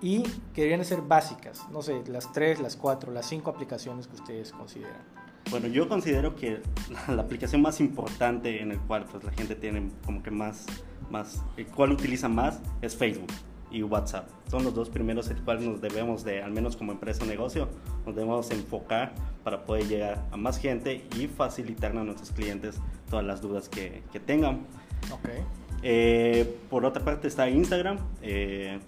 y 0.00 0.22
que 0.52 0.62
deberían 0.62 0.80
de 0.80 0.86
ser 0.86 1.02
básicas, 1.02 1.62
no 1.70 1.82
sé, 1.82 2.02
las 2.08 2.32
tres, 2.32 2.58
las 2.60 2.76
cuatro, 2.76 3.12
las 3.12 3.26
cinco 3.26 3.50
aplicaciones 3.50 4.08
que 4.08 4.16
ustedes 4.16 4.52
consideran. 4.52 5.02
Bueno, 5.50 5.68
yo 5.68 5.88
considero 5.88 6.34
que 6.34 6.60
la, 7.08 7.22
aplicación 7.22 7.62
más 7.62 7.80
importante 7.80 8.60
en 8.60 8.72
el 8.72 8.78
cual 8.80 9.04
pues, 9.04 9.22
la 9.22 9.30
gente 9.30 9.54
tiene 9.54 9.90
como 10.04 10.22
que 10.22 10.30
más, 10.30 10.66
más, 11.10 11.42
el 11.56 11.66
cual 11.66 11.92
utiliza 11.92 12.28
más 12.28 12.60
es 12.82 12.96
Facebook 12.96 13.32
y 13.70 13.82
WhatsApp. 13.82 14.28
Son 14.50 14.64
los 14.64 14.74
dos 14.74 14.90
primeros 14.90 15.28
el 15.28 15.42
cual 15.42 15.64
nos 15.64 15.80
debemos 15.80 16.24
de, 16.24 16.42
al 16.42 16.52
menos 16.52 16.76
como 16.76 16.92
empresa 16.92 17.24
o 17.24 17.26
negocio, 17.26 17.68
nos 18.04 18.14
debemos 18.14 18.50
enfocar 18.50 19.14
para 19.44 19.64
poder 19.64 19.86
llegar 19.86 20.24
a 20.32 20.36
más 20.36 20.58
gente 20.58 21.06
y 21.16 21.26
facilitarle 21.28 22.00
a 22.00 22.04
nuestros 22.04 22.32
clientes 22.32 22.80
todas 23.08 23.24
las 23.24 23.40
dudas 23.40 23.68
que, 23.68 24.02
que 24.12 24.20
tengan. 24.20 24.66
Okay. 25.10 25.42
Eh, 25.82 26.58
por 26.70 26.84
otra 26.84 27.04
parte 27.04 27.28
está 27.28 27.48
Instagram. 27.48 27.98
Eh, 28.22 28.78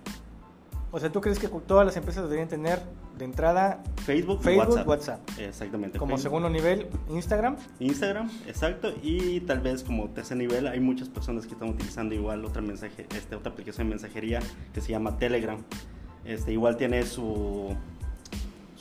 o 0.90 0.98
sea, 0.98 1.12
¿tú 1.12 1.20
crees 1.20 1.38
que 1.38 1.48
todas 1.48 1.84
las 1.84 1.96
empresas 1.96 2.24
deberían 2.24 2.48
tener 2.48 2.80
de 3.18 3.24
entrada 3.24 3.82
Facebook, 4.06 4.42
Facebook 4.42 4.68
WhatsApp. 4.68 4.88
WhatsApp? 4.88 5.20
Exactamente. 5.38 5.98
Como 5.98 6.16
Facebook. 6.16 6.22
segundo 6.22 6.50
nivel, 6.50 6.88
Instagram. 7.10 7.56
Instagram, 7.78 8.30
exacto. 8.46 8.92
Y 9.02 9.40
tal 9.40 9.60
vez 9.60 9.84
como 9.84 10.08
tercer 10.08 10.38
nivel 10.38 10.66
hay 10.66 10.80
muchas 10.80 11.08
personas 11.08 11.46
que 11.46 11.52
están 11.52 11.68
utilizando 11.68 12.14
igual 12.14 12.44
otra, 12.44 12.62
mensaje, 12.62 13.06
este, 13.14 13.36
otra 13.36 13.52
aplicación 13.52 13.88
de 13.88 13.90
mensajería 13.90 14.40
que 14.72 14.80
se 14.80 14.92
llama 14.92 15.18
Telegram. 15.18 15.58
Este, 16.24 16.52
igual 16.52 16.76
tiene 16.76 17.04
su, 17.04 17.76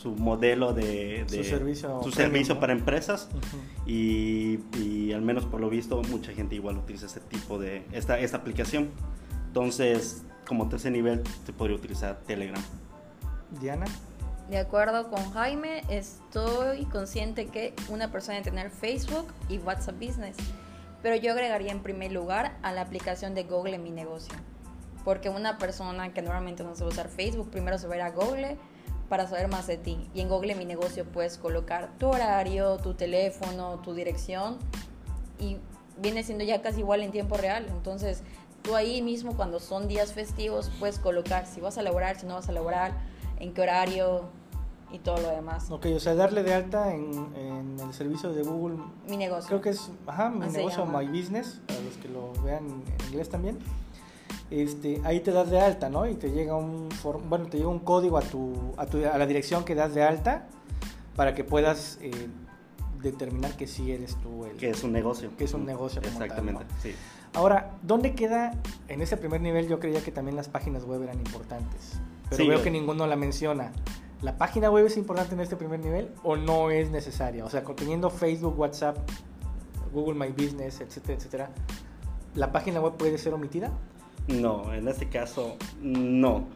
su 0.07 0.21
modelo 0.21 0.73
de, 0.73 1.25
de 1.29 1.43
su 1.43 1.49
servicio, 1.49 2.01
su 2.03 2.11
servicio 2.11 2.55
¿no? 2.55 2.59
para 2.59 2.73
empresas 2.73 3.29
uh 3.33 3.37
-huh. 3.37 3.85
y, 3.85 4.59
y, 4.77 5.13
al 5.13 5.21
menos 5.21 5.45
por 5.45 5.59
lo 5.59 5.69
visto 5.69 6.01
mucha 6.03 6.31
gente 6.31 6.55
igual 6.55 6.77
utiliza 6.77 7.05
este 7.05 7.19
tipo 7.19 7.59
de 7.59 7.85
esta, 7.91 8.19
esta 8.19 8.37
aplicación 8.37 8.89
entonces 9.47 10.23
como 10.47 10.69
tercer 10.69 10.93
nivel 10.93 11.23
se 11.45 11.53
podría 11.53 11.75
utilizar 11.75 12.19
Telegram 12.25 12.61
Diana. 13.59 13.85
De 14.49 14.57
acuerdo 14.57 15.09
con 15.09 15.31
Jaime, 15.31 15.83
estoy 15.89 16.85
consciente 16.85 17.47
que 17.47 17.73
una 17.89 18.11
persona 18.11 18.35
debe 18.35 18.49
tener 18.49 18.71
Facebook 18.71 19.27
y 19.49 19.57
WhatsApp 19.57 19.95
Business, 19.95 20.37
pero 21.01 21.17
yo 21.17 21.33
agregaría 21.33 21.71
en 21.71 21.81
primer 21.81 22.13
lugar 22.13 22.57
a 22.61 22.71
la 22.71 22.81
aplicación 22.81 23.35
de 23.35 23.43
Google 23.43 23.75
en 23.75 23.83
mi 23.83 23.91
negocio, 23.91 24.33
porque 25.03 25.29
una 25.29 25.57
persona 25.57 26.13
que 26.13 26.21
normalmente 26.21 26.63
no 26.63 26.75
sabe 26.75 26.91
usar 26.91 27.09
Facebook, 27.09 27.49
primero 27.49 27.77
se 27.77 27.87
va 27.87 27.95
a 27.95 27.97
ir 27.97 28.03
a 28.03 28.11
Google 28.11 28.57
para 29.09 29.27
saber 29.27 29.47
más 29.47 29.67
de 29.67 29.77
ti, 29.77 30.09
y 30.13 30.21
en 30.21 30.29
Google 30.29 30.55
mi 30.55 30.65
negocio 30.65 31.05
puedes 31.05 31.37
colocar 31.37 31.91
tu 31.97 32.07
horario, 32.07 32.77
tu 32.77 32.93
teléfono, 32.93 33.79
tu 33.79 33.93
dirección, 33.93 34.57
y 35.39 35.57
viene 35.99 36.23
siendo 36.23 36.43
ya 36.43 36.61
casi 36.61 36.79
igual 36.79 37.01
en 37.01 37.11
tiempo 37.11 37.37
real, 37.37 37.65
entonces 37.69 38.23
tú 38.61 38.75
ahí 38.75 39.01
mismo 39.01 39.35
cuando 39.35 39.59
son 39.59 39.87
días 39.87 40.13
festivos 40.13 40.71
puedes 40.79 40.99
colocar 40.99 41.45
si 41.45 41.61
vas 41.61 41.77
a 41.77 41.81
laborar, 41.81 42.19
si 42.19 42.25
no 42.25 42.35
vas 42.35 42.49
a 42.49 42.51
laborar, 42.51 42.91
en 43.39 43.53
qué 43.53 43.61
horario 43.61 44.25
y 44.91 44.99
todo 44.99 45.17
lo 45.17 45.29
demás. 45.29 45.69
Ok, 45.69 45.85
o 45.95 45.99
sea, 45.99 46.15
darle 46.15 46.43
de 46.43 46.53
alta 46.53 46.93
en, 46.93 47.35
en 47.35 47.79
el 47.79 47.93
servicio 47.93 48.33
de 48.33 48.43
Google. 48.43 48.77
Mi 49.07 49.17
negocio. 49.17 49.47
Creo 49.47 49.61
que 49.61 49.69
es, 49.69 49.91
ajá, 50.05 50.29
mi 50.29 50.47
negocio. 50.47 50.85
My 50.85 51.07
Business, 51.07 51.61
para 51.67 51.79
los 51.81 51.97
que 51.97 52.07
lo 52.07 52.33
vean 52.43 52.65
en 52.65 53.07
inglés 53.07 53.29
también. 53.29 53.59
Este, 54.49 55.01
ahí 55.03 55.19
te 55.19 55.31
das 55.31 55.49
de 55.49 55.59
alta, 55.59 55.89
¿no? 55.89 56.07
Y 56.07 56.15
te 56.15 56.31
llega 56.31 56.55
un, 56.55 56.87
bueno, 57.27 57.47
te 57.47 57.57
llega 57.57 57.69
un 57.69 57.79
código 57.79 58.17
a 58.17 58.21
tu, 58.21 58.53
a 58.77 58.85
tu, 58.85 59.05
a 59.05 59.17
la 59.17 59.25
dirección 59.25 59.65
que 59.65 59.75
das 59.75 59.93
de 59.93 60.03
alta 60.03 60.47
para 61.15 61.33
que 61.35 61.43
puedas 61.43 61.97
eh, 62.01 62.11
determinar 63.01 63.55
que 63.57 63.67
sí 63.67 63.91
eres 63.91 64.15
tú 64.21 64.45
el. 64.45 64.55
Que 64.57 64.69
es 64.69 64.83
un 64.83 64.93
negocio. 64.93 65.31
Que 65.37 65.43
es 65.43 65.53
un 65.53 65.65
negocio 65.65 66.01
como 66.01 66.13
tal, 66.19 66.23
Exactamente, 66.27 66.63
¿no? 66.63 66.81
sí. 66.81 66.95
Ahora, 67.33 67.77
¿dónde 67.83 68.15
queda 68.15 68.53
en 68.87 69.01
ese 69.01 69.17
primer 69.17 69.41
nivel? 69.41 69.67
Yo 69.67 69.79
creía 69.79 70.01
que 70.01 70.11
también 70.11 70.37
las 70.37 70.47
páginas 70.47 70.85
web 70.85 71.03
eran 71.03 71.17
importantes, 71.17 71.99
pero 72.29 72.37
Sí, 72.43 72.47
veo 72.47 72.59
yo- 72.59 72.63
que 72.63 72.71
ninguno 72.71 73.05
la 73.05 73.15
menciona. 73.17 73.73
¿La 74.21 74.37
página 74.37 74.71
web 74.71 74.85
es 74.87 74.97
importante 74.97 75.35
en 75.35 75.41
este 75.41 75.55
primer 75.57 75.79
nivel 75.79 76.09
o 76.23 76.37
no 76.37 76.71
es 76.71 76.89
necesaria? 76.89 77.45
O 77.45 77.49
sea, 77.49 77.63
teniendo 77.75 78.09
Facebook, 78.09 78.57
WhatsApp, 78.57 78.97
Google 79.93 80.15
My 80.15 80.31
Business, 80.31 80.81
etcétera, 80.81 81.13
etcétera, 81.17 81.49
¿la 82.33 82.51
página 82.51 82.79
web 82.81 82.93
puede 82.97 83.17
ser 83.19 83.33
omitida? 83.35 83.71
No, 84.27 84.73
en 84.73 84.87
este 84.87 85.07
caso, 85.09 85.55
no. 85.81 86.47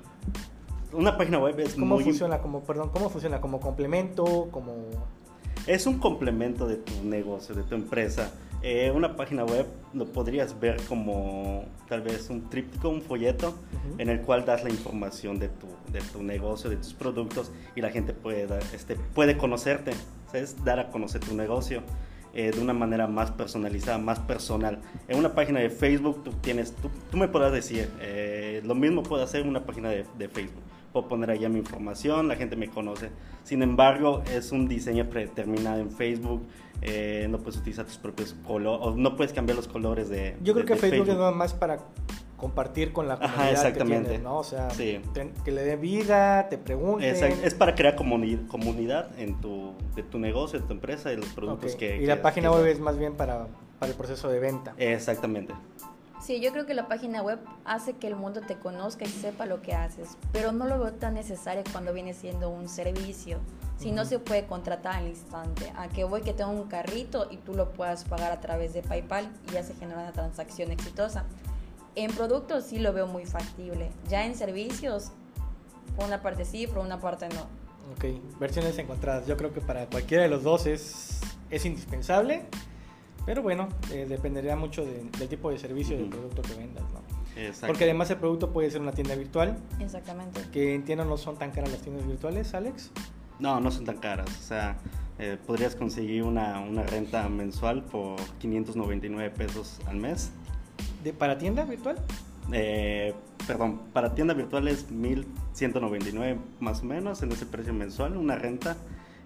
Una 0.94 1.18
página 1.18 1.40
web 1.40 1.60
es 1.60 1.76
¿Cómo 1.76 1.96
muy 1.96 2.04
funciona? 2.04 2.40
Como, 2.40 2.64
perdón, 2.64 2.90
¿cómo 2.90 3.10
funciona? 3.10 3.40
¿Como 3.40 3.60
complemento? 3.60 4.50
¿Como...? 4.52 4.76
Es 5.68 5.86
un 5.86 6.00
complemento 6.00 6.68
de 6.68 6.78
tu 6.78 7.04
negocio, 7.04 7.56
de 7.56 7.64
tu 7.64 7.76
empresa. 7.76 8.32
Eh, 8.64 8.92
una 8.94 9.16
página 9.16 9.44
web 9.44 9.66
lo 9.94 10.06
podrías 10.06 10.60
ver 10.60 10.82
como 10.88 11.66
tal 11.88 12.02
vez 12.02 12.30
un 12.30 12.50
tríptico, 12.50 12.90
un 12.90 13.02
folleto, 13.02 13.50
Ujú. 13.50 13.96
en 14.00 14.10
el 14.10 14.22
cual 14.22 14.46
das 14.46 14.64
la 14.64 14.70
información 14.70 15.40
de 15.40 15.50
tu, 15.50 15.68
de 15.92 16.02
tu 16.02 16.22
negocio, 16.22 16.70
de 16.70 16.78
tus 16.78 16.94
productos, 16.94 17.52
y 17.76 17.82
la 17.82 17.90
gente 17.90 18.14
puede, 18.14 18.48
este, 18.74 18.96
puede 18.96 19.38
conocerte, 19.38 19.94
¿sabes? 20.28 20.64
dar 20.64 20.80
a 20.80 20.90
conocer 20.90 21.22
tu 21.22 21.36
negocio 21.36 21.82
eh, 22.34 22.52
de 22.52 22.60
una 22.62 22.74
manera 22.74 23.08
más 23.08 23.32
personalizada, 23.32 23.98
más 23.98 24.20
personal. 24.20 24.80
En 25.08 25.18
una 25.20 25.34
página 25.34 25.60
de 25.60 25.70
Facebook 25.70 26.24
tú, 26.24 26.32
tienes, 26.42 26.74
tú, 26.76 26.90
tú 27.10 27.18
me 27.18 27.28
podrás 27.28 27.52
decir, 27.52 27.90
eh, 28.00 28.62
lo 28.66 28.76
mismo 28.76 29.04
puedo 29.04 29.24
hacer 29.24 29.42
en 29.42 29.50
una 29.50 29.66
página 29.66 29.90
de, 29.90 30.06
de 30.18 30.30
Facebook. 30.30 30.64
Puedo 30.94 31.08
poner 31.08 31.32
allá 31.32 31.48
mi 31.48 31.60
información, 31.60 32.28
la 32.28 32.36
gente 32.36 32.56
me 32.58 32.68
conoce. 32.70 33.10
Sin 33.44 33.64
embargo, 33.64 34.24
es 34.34 34.52
un 34.52 34.68
diseño 34.68 35.08
predeterminado 35.10 35.80
en 35.80 35.90
Facebook. 35.92 36.42
eh, 36.82 37.28
no 37.30 37.38
puedes 37.38 37.58
utilizar 37.60 37.86
tus 37.86 37.98
propios 37.98 38.36
colores, 38.46 38.98
no 38.98 39.16
puedes 39.16 39.32
cambiar 39.34 39.56
los 39.56 39.68
colores 39.68 40.10
de. 40.10 40.36
Yo 40.42 40.54
creo 40.54 40.66
de- 40.66 40.68
que 40.68 40.74
de 40.74 40.80
Facebook, 40.80 41.10
es 41.10 41.16
nada 41.16 41.32
más 41.32 41.54
para 41.54 41.78
compartir 42.42 42.92
con 42.92 43.08
la 43.08 43.14
Ajá, 43.14 43.28
comunidad 43.28 43.52
exactamente. 43.52 43.98
que 44.04 44.10
tienes, 44.10 44.24
¿no? 44.24 44.38
O 44.40 44.44
sea, 44.44 44.70
Sí. 44.72 45.00
que 45.46 45.52
le 45.52 45.64
dé 45.64 45.76
vida, 45.76 46.50
te 46.50 46.58
pregunten. 46.58 47.08
Exacto, 47.12 47.38
Es 47.46 47.54
para 47.54 47.76
crear 47.76 47.96
comuni- 47.96 48.48
comunidad 48.48 49.18
en 49.20 49.40
tu, 49.40 49.74
de 49.96 50.02
tu 50.02 50.18
negocio, 50.18 50.60
de 50.60 50.66
tu 50.66 50.74
empresa, 50.74 51.10
de 51.10 51.18
los 51.18 51.28
productos 51.28 51.76
que. 51.76 51.98
Y 51.98 52.00
que- 52.00 52.06
la 52.08 52.22
página 52.24 52.50
que- 52.50 52.56
web 52.56 52.66
es 52.66 52.80
más 52.80 52.98
bien 52.98 53.14
para, 53.14 53.46
para 53.80 53.92
el 53.92 53.98
proceso 53.98 54.28
de 54.28 54.40
venta. 54.40 54.74
Exactamente. 54.78 55.54
Sí, 56.20 56.40
yo 56.40 56.52
creo 56.52 56.66
que 56.68 56.74
la 56.76 56.88
página 56.88 57.22
web 57.24 57.40
hace 57.66 57.94
que 57.94 58.08
el 58.08 58.16
mundo 58.16 58.42
te 58.42 58.56
conozca 58.56 59.06
y 59.06 59.08
sepa 59.08 59.46
lo 59.46 59.62
que 59.62 59.74
haces, 59.74 60.18
pero 60.32 60.52
no 60.52 60.66
lo 60.68 60.80
veo 60.80 60.94
tan 60.94 61.14
necesario 61.16 61.64
cuando 61.72 61.94
viene 61.94 62.14
siendo 62.14 62.50
un 62.50 62.68
servicio. 62.70 63.38
Si 63.78 63.92
no 63.92 64.06
se 64.06 64.20
puede 64.20 64.46
contratar 64.46 64.96
al 64.98 65.08
instante, 65.08 65.72
a 65.76 65.88
que 65.90 66.04
voy 66.04 66.22
que 66.22 66.34
tengo 66.34 66.52
un 66.52 66.68
carrito 66.68 67.28
y 67.32 67.38
tú 67.38 67.54
lo 67.56 67.72
puedas 67.72 68.04
pagar 68.04 68.32
a 68.32 68.40
través 68.40 68.74
de 68.74 68.84
PayPal 68.84 69.28
y 69.50 69.54
ya 69.54 69.64
se 69.64 69.74
genera 69.74 70.00
una 70.02 70.12
transacción 70.12 70.72
exitosa. 70.72 71.26
En 71.96 72.12
productos 72.14 72.66
sí 72.66 72.80
lo 72.80 72.94
veo 72.94 73.08
muy 73.08 73.26
factible. 73.26 73.92
Ya 74.10 74.26
en 74.26 74.36
servicios, 74.36 75.12
por 75.96 76.06
una 76.06 76.22
parte 76.22 76.46
sí, 76.46 76.68
por 76.68 76.80
una 76.80 77.00
parte 77.00 77.28
no. 77.30 77.42
Ok, 77.94 78.40
versiones 78.40 78.78
encontradas. 78.78 79.28
Yo 79.28 79.36
creo 79.38 79.54
que 79.54 79.60
para 79.62 79.86
cualquiera 79.88 80.24
de 80.24 80.30
los 80.30 80.44
dos 80.44 80.66
es, 80.66 81.20
es 81.50 81.66
indispensable, 81.66 82.46
pero 83.26 83.42
bueno, 83.42 83.68
eh, 83.92 84.06
dependería 84.08 84.56
mucho 84.56 84.86
de- 84.86 85.04
del 85.20 85.28
tipo 85.28 85.50
de 85.52 85.60
servicio 85.60 85.96
y 85.96 86.00
del 86.00 86.10
producto 86.10 86.42
que 86.44 86.54
vendas, 86.54 86.84
¿no? 86.94 87.02
Exacto. 87.36 87.68
Porque 87.68 87.84
además 87.86 88.10
el 88.12 88.18
producto 88.18 88.52
puede 88.52 88.70
ser 88.72 88.82
una 88.82 88.92
tienda 88.94 89.16
virtual, 89.16 89.58
Exactamente. 89.80 90.42
que 90.52 90.74
entiendo 90.76 91.04
no 91.06 91.18
son 91.18 91.38
tan 91.38 91.52
caras 91.52 91.72
las 91.72 91.82
tiendas 91.82 92.06
virtuales, 92.08 92.54
Alex. 92.54 92.92
No, 93.40 93.60
no 93.60 93.72
son 93.72 93.86
tan 93.86 93.98
caras. 93.98 94.30
O 94.30 94.44
sea, 94.44 94.78
eh, 95.20 95.38
podrías 95.46 95.76
conseguir 95.76 96.24
una, 96.24 96.60
una 96.60 96.84
renta 96.84 97.28
mensual 97.30 97.84
por 97.84 98.20
599 98.40 99.30
pesos 99.32 99.80
al 99.88 99.98
mes. 99.98 100.32
De, 101.04 101.14
¿Para 101.14 101.38
tienda 101.38 101.66
virtual? 101.66 101.98
Eh, 102.52 103.14
perdón, 103.48 103.82
para 103.94 104.14
tienda 104.14 104.34
virtual 104.34 104.68
es 104.68 104.90
1199 104.92 106.40
más 106.60 106.82
o 106.82 106.86
menos 106.86 107.22
en 107.24 107.32
ese 107.32 107.46
precio 107.46 107.74
mensual, 107.74 108.18
una 108.18 108.36
renta 108.36 108.78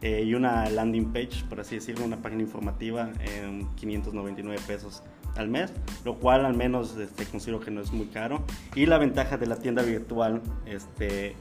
eh, 0.02 0.24
y 0.26 0.34
una 0.36 0.70
landing 0.70 1.12
page, 1.12 1.46
por 1.50 1.60
así 1.60 1.76
decirlo, 1.76 2.06
una 2.06 2.18
página 2.18 2.44
informativa 2.44 3.12
en 3.20 3.68
599 3.76 4.62
pesos 4.68 5.02
al 5.36 5.50
mes, 5.50 5.74
lo 6.04 6.16
cual 6.20 6.46
al 6.46 6.54
menos 6.54 6.96
este, 6.98 7.26
considero 7.26 7.60
que 7.60 7.72
no 7.72 7.82
es 7.82 7.92
muy 7.92 8.08
caro. 8.08 8.44
Y 8.76 8.86
la 8.86 8.98
ventaja 8.98 9.38
de 9.38 9.48
la 9.48 9.58
tienda 9.58 9.84
virtual 9.84 10.42
este, 10.66 11.36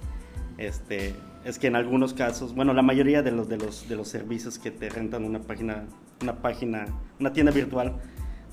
este, 0.59 1.15
es 1.45 1.59
que 1.59 1.67
en 1.67 1.77
algunos 1.77 2.15
casos, 2.15 2.55
bueno, 2.55 2.73
la 2.75 2.83
mayoría 2.83 3.23
de 3.23 3.33
los, 3.33 3.49
de 3.49 3.59
los, 3.59 3.89
de 3.89 3.97
los 3.97 4.09
servicios 4.09 4.59
que 4.59 4.71
te 4.71 4.89
rentan 4.89 5.25
una 5.25 5.41
página, 5.41 5.85
una 6.23 6.37
página, 6.37 6.87
una 7.21 7.33
tienda 7.33 7.53
virtual, 7.53 7.97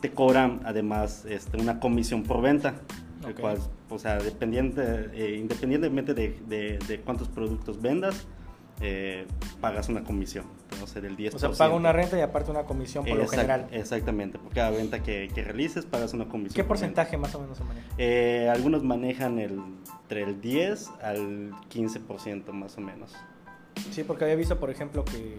te 0.01 0.12
cobran 0.12 0.62
además 0.65 1.25
este, 1.29 1.58
una 1.62 1.79
comisión 1.79 2.24
por 2.24 2.41
venta, 2.41 2.75
el 3.25 3.34
Ok. 3.34 3.39
cual, 3.39 3.58
o 3.89 4.00
sea, 4.00 4.17
dependiente, 4.17 4.81
eh, 5.13 5.38
independientemente 5.39 6.13
de, 6.13 6.39
de- 6.48 6.79
de 6.88 7.00
cuántos 7.01 7.27
productos 7.29 7.81
vendas, 7.81 8.27
eh, 8.84 9.27
pagas 9.60 9.89
una 9.89 10.03
comisión, 10.03 10.46
del 10.96 11.15
10%. 11.15 11.36
O 11.36 11.39
sea, 11.39 11.51
paga 11.51 11.75
una 11.75 11.93
renta 11.93 12.17
y 12.17 12.22
aparte 12.22 12.50
una 12.50 12.63
comisión 12.63 13.05
por 13.05 13.15
lo 13.15 13.24
Exact- 13.25 13.29
general. 13.36 13.67
Exactamente, 13.72 14.39
por 14.39 14.51
cada 14.51 14.72
venta 14.72 15.03
que, 15.03 15.29
que 15.36 15.43
realices 15.43 15.86
pagas 15.86 16.13
una 16.15 16.27
comisión. 16.27 16.55
¿Qué 16.55 16.63
por 16.63 16.79
venta. 16.79 17.03
porcentaje 17.03 17.17
más 17.17 17.36
o 17.36 17.39
menos 17.41 17.60
se 17.60 17.63
maneja? 17.63 17.88
Eh, 18.00 18.50
algunos 18.51 18.84
manejan 18.84 19.38
el, 19.38 19.62
entre 20.01 20.24
el 20.24 20.41
10 20.41 20.89
al 21.03 21.51
15% 21.70 22.51
más 22.53 22.75
o 22.79 22.81
menos. 22.81 23.13
Sí, 23.91 24.03
porque 24.03 24.24
había 24.24 24.36
visto, 24.36 24.60
por 24.60 24.72
ejemplo, 24.72 25.05
que 25.05 25.38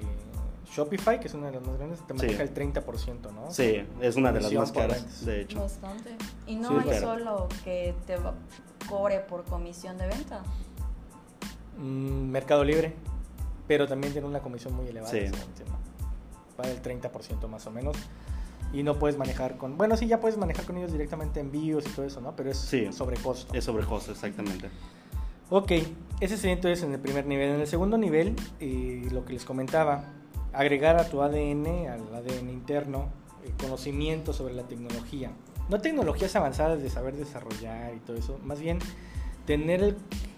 Shopify, 0.74 1.20
que 1.20 1.28
es 1.28 1.34
una 1.34 1.48
de 1.48 1.52
las 1.58 1.66
más 1.66 1.76
grandes, 1.76 2.00
te 2.06 2.14
Sí. 2.14 2.20
maneja 2.26 2.42
el 2.42 2.54
30%, 2.54 3.30
¿no? 3.32 3.50
Sí, 3.50 3.84
es 4.00 4.16
una 4.16 4.32
de 4.32 4.40
las 4.40 4.52
más 4.52 4.72
caras, 4.72 5.24
de 5.24 5.42
hecho. 5.42 5.60
Bastante. 5.60 6.16
Y 6.46 6.56
no 6.56 6.68
Sí, 6.68 6.74
hay 6.78 6.84
pero- 6.88 7.00
solo 7.00 7.48
que 7.64 7.94
te 8.06 8.16
cobre 8.88 9.20
por 9.20 9.44
comisión 9.44 9.98
de 9.98 10.06
venta. 10.06 10.42
Mm, 11.78 12.30
Mercado 12.30 12.64
Libre, 12.64 12.94
pero 13.66 13.86
también 13.88 14.12
tiene 14.12 14.26
una 14.28 14.40
comisión 14.40 14.74
muy 14.74 14.86
elevada. 14.86 15.10
Sí. 15.12 15.20
Paga 16.56 16.70
el 16.70 16.82
30% 16.82 17.48
más 17.48 17.66
o 17.66 17.70
menos. 17.70 17.96
Y 18.72 18.82
no 18.82 18.98
puedes 18.98 19.18
manejar 19.18 19.58
con... 19.58 19.76
Bueno, 19.76 19.96
sí, 19.98 20.06
ya 20.06 20.20
puedes 20.20 20.38
manejar 20.38 20.64
con 20.64 20.78
ellos 20.78 20.92
directamente 20.92 21.40
envíos 21.40 21.84
y 21.86 21.90
todo 21.90 22.06
eso, 22.06 22.20
¿no? 22.22 22.34
Pero 22.34 22.50
es 22.50 22.56
Sí. 22.58 22.90
sobre 22.92 23.16
costo. 23.18 23.52
Es 23.54 23.64
sobre 23.64 23.84
costo, 23.84 24.12
exactamente. 24.12 24.70
Ok, 25.50 25.72
ese 26.20 26.36
sería 26.38 26.54
entonces 26.54 26.82
en 26.82 26.92
el 26.94 27.00
primer 27.00 27.26
nivel. 27.26 27.50
En 27.50 27.60
el 27.60 27.66
segundo 27.66 27.98
nivel, 27.98 28.34
eh, 28.60 29.06
lo 29.12 29.26
que 29.26 29.34
les 29.34 29.44
comentaba, 29.44 30.04
agregar 30.52 30.96
a 30.96 31.08
tu 31.08 31.22
ADN, 31.22 31.88
al 31.88 32.14
ADN 32.14 32.50
interno, 32.50 33.06
conocimiento 33.60 34.32
sobre 34.32 34.54
la 34.54 34.62
tecnología. 34.64 35.30
No 35.68 35.80
tecnologías 35.80 36.34
avanzadas 36.36 36.82
de 36.82 36.90
saber 36.90 37.16
desarrollar 37.16 37.94
y 37.94 37.98
todo 38.00 38.16
eso, 38.16 38.38
más 38.44 38.60
bien 38.60 38.78
tener 39.46 39.82
el 39.82 39.96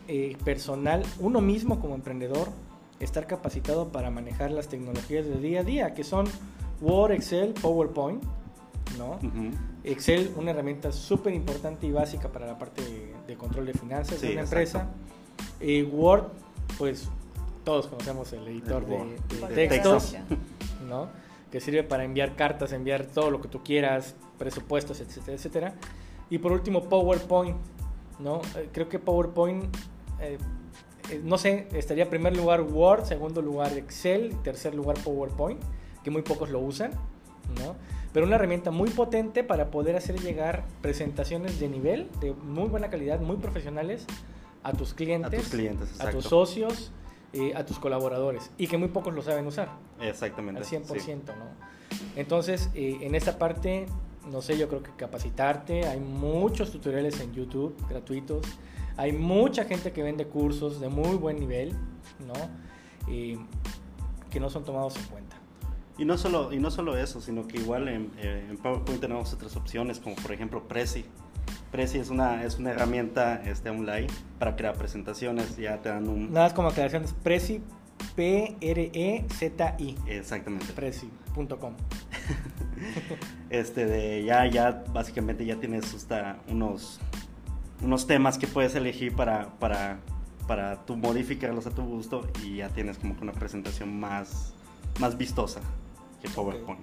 eh, 0.09 0.37
personal, 0.45 1.03
uno 1.21 1.41
mismo 1.41 1.81
como 1.81 1.95
emprendedor, 1.95 2.49
estar 3.01 3.27
capacitado 3.27 3.89
para 3.89 4.11
manejar 4.11 4.51
las 4.51 4.69
tecnologías 4.69 5.27
del 5.27 5.43
día 5.43 5.61
a 5.61 5.65
día, 5.65 5.95
que 5.95 6.05
son 6.05 6.27
Word, 6.81 7.13
Excel, 7.13 7.53
PowerPoint, 7.55 8.23
¿no? 8.99 9.19
Excel, 9.83 10.33
una 10.37 10.53
herramienta 10.53 10.93
súper 10.93 11.35
importante 11.35 11.87
y 11.87 11.93
básica 11.93 12.29
para 12.29 12.47
la 12.47 12.57
parte 12.59 12.83
de, 12.83 13.15
de 13.27 13.37
control 13.37 13.67
de 13.67 13.75
finanzas 13.75 14.19
Sí, 14.19 14.29
de 14.29 14.33
una 14.35 14.43
exacto. 14.43 14.79
empresa. 14.79 14.89
Eh, 15.61 15.83
Word, 15.83 16.29
pues 16.79 17.09
todos 17.65 17.87
conocemos 17.87 18.33
el 18.33 18.47
editor 18.47 18.85
El 18.85 18.89
de, 18.89 19.47
de 19.47 19.55
de 19.55 19.69
textos. 19.69 20.17
¿no? 20.89 21.09
Que 21.51 21.61
sirve 21.61 21.83
para 21.83 22.05
enviar 22.05 22.37
cartas, 22.37 22.73
enviar 22.73 23.07
todo 23.07 23.31
lo 23.31 23.41
que 23.41 23.49
tú 23.49 23.63
quieras, 23.63 24.15
presupuestos, 24.39 25.01
etcétera, 25.01 25.37
etcétera. 25.37 25.75
Y 26.31 26.39
por 26.39 26.53
último, 26.53 26.85
PowerPoint, 26.89 27.57
¿no? 28.19 28.41
Eh, 28.57 28.69
creo 28.73 28.89
que 28.89 28.99
PowerPoint 28.99 29.65
eh, 30.21 30.39
eh, 31.11 31.21
no 31.23 31.37
sé, 31.39 31.69
estaría 31.73 32.05
en 32.05 32.11
primer 32.11 32.37
lugar 32.37 32.63
Word, 32.63 33.05
segundo 33.05 33.43
lugar 33.43 33.77
Excel, 33.77 34.35
tercer 34.43 34.75
lugar 34.75 34.97
PowerPoint, 35.05 35.61
que 36.03 36.11
muy 36.11 36.23
pocos 36.23 36.51
lo 36.51 36.61
usan, 36.61 36.93
¿no? 37.61 37.77
Pero 38.13 38.27
una 38.27 38.37
herramienta 38.37 38.71
muy 38.71 38.91
potente 38.91 39.45
para 39.45 39.71
poder 39.71 39.97
hacer 39.97 40.19
llegar 40.21 40.65
presentaciones 40.81 41.61
de 41.61 41.69
nivel, 41.69 42.09
de 42.21 42.33
muy 42.33 42.69
buena 42.69 42.89
calidad, 42.89 43.21
muy 43.21 43.37
profesionales 43.37 44.07
a 44.63 44.73
tus 44.73 44.95
clientes, 44.95 45.41
A 45.41 45.43
tus 45.43 45.51
clientes, 45.51 46.01
a 46.01 46.11
tus 46.11 46.25
socios, 46.25 46.91
eh, 47.35 47.53
a 47.55 47.67
tus 47.67 47.79
colaboradores, 47.79 48.51
y 48.59 48.67
que 48.67 48.79
muy 48.79 48.89
pocos 48.89 49.15
lo 49.15 49.23
saben 49.23 49.47
usar 49.47 49.69
Exactamente. 50.01 50.61
al 50.61 50.67
100%, 50.67 51.01
sí. 51.01 51.13
¿no? 51.15 51.75
Entonces, 52.17 52.71
eh, 52.75 52.99
en 53.01 53.15
esta 53.15 53.39
parte, 53.39 53.87
no 54.31 54.43
sé, 54.43 54.57
yo 54.57 54.69
creo 54.69 54.83
que 54.83 54.91
capacitarte, 54.97 55.87
hay 55.87 56.01
muchos 56.01 56.71
tutoriales 56.71 57.21
en 57.21 57.33
YouTube 57.33 57.75
gratuitos, 57.89 58.47
hay 58.97 59.13
mucha 59.13 59.65
gente 59.65 59.93
que 59.93 60.03
vende 60.03 60.27
cursos 60.27 60.81
de 60.81 60.89
muy 60.89 61.17
buen 61.17 61.39
nivel, 61.39 61.73
¿no? 62.27 62.35
Eh, 63.09 63.39
que 64.31 64.41
no 64.41 64.51
son 64.51 64.65
tomados 64.65 64.97
en 64.97 65.05
cuenta. 65.05 65.37
Y 65.99 66.05
no 66.05 66.19
solo, 66.19 66.53
y 66.53 66.59
no 66.59 66.71
solo 66.71 66.97
eso, 66.97 67.21
sino 67.21 67.47
que 67.47 67.59
igual 67.59 67.89
en, 67.89 68.11
eh, 68.19 68.47
en 68.51 68.57
PowerPoint 68.57 69.01
tenemos 69.01 69.33
otras 69.33 69.55
opciones, 69.57 70.01
como 70.01 70.17
por 70.17 70.33
ejemplo 70.33 70.67
Prezi. 70.67 71.05
Prezi 71.75 71.99
es 71.99 72.09
una, 72.09 72.45
es 72.45 72.61
una 72.61 72.71
herramienta 72.71 73.43
este, 73.45 73.69
online 73.69 74.07
para 74.39 74.55
crear 74.55 74.77
presentaciones, 74.77 75.57
ya 75.57 75.83
te 75.83 75.89
dan 75.89 76.09
un... 76.09 76.33
Nada 76.33 76.47
más 76.47 76.53
como 76.53 76.69
aclaraciones, 76.69 77.13
Prezi, 77.25 77.63
P-R-E-Z-I, 78.15 79.97
Exactamente. 80.07 80.73
Prezi.com. 80.73 81.75
Este 83.51 83.87
de 83.87 84.23
ya, 84.23 84.47
ya 84.47 84.85
básicamente 84.93 85.45
ya 85.45 85.57
tienes 85.57 85.93
hasta 85.93 86.39
unos, 86.49 87.01
unos 87.83 88.07
temas 88.07 88.39
que 88.39 88.47
puedes 88.47 88.77
elegir 88.77 89.17
para, 89.17 89.49
para, 89.59 89.99
para 90.47 90.87
tú 90.87 90.97
modificarlos 90.97 91.67
a 91.67 91.71
tu 91.71 91.83
gusto 91.83 92.29
y 92.45 92.59
ya 92.59 92.69
tienes 92.69 92.99
como 92.99 93.17
que 93.17 93.25
una 93.25 93.33
presentación 93.33 93.99
más, 93.99 94.55
más 95.01 95.19
vistosa 95.19 95.61
que 96.23 96.29
PowerPoint. 96.29 96.79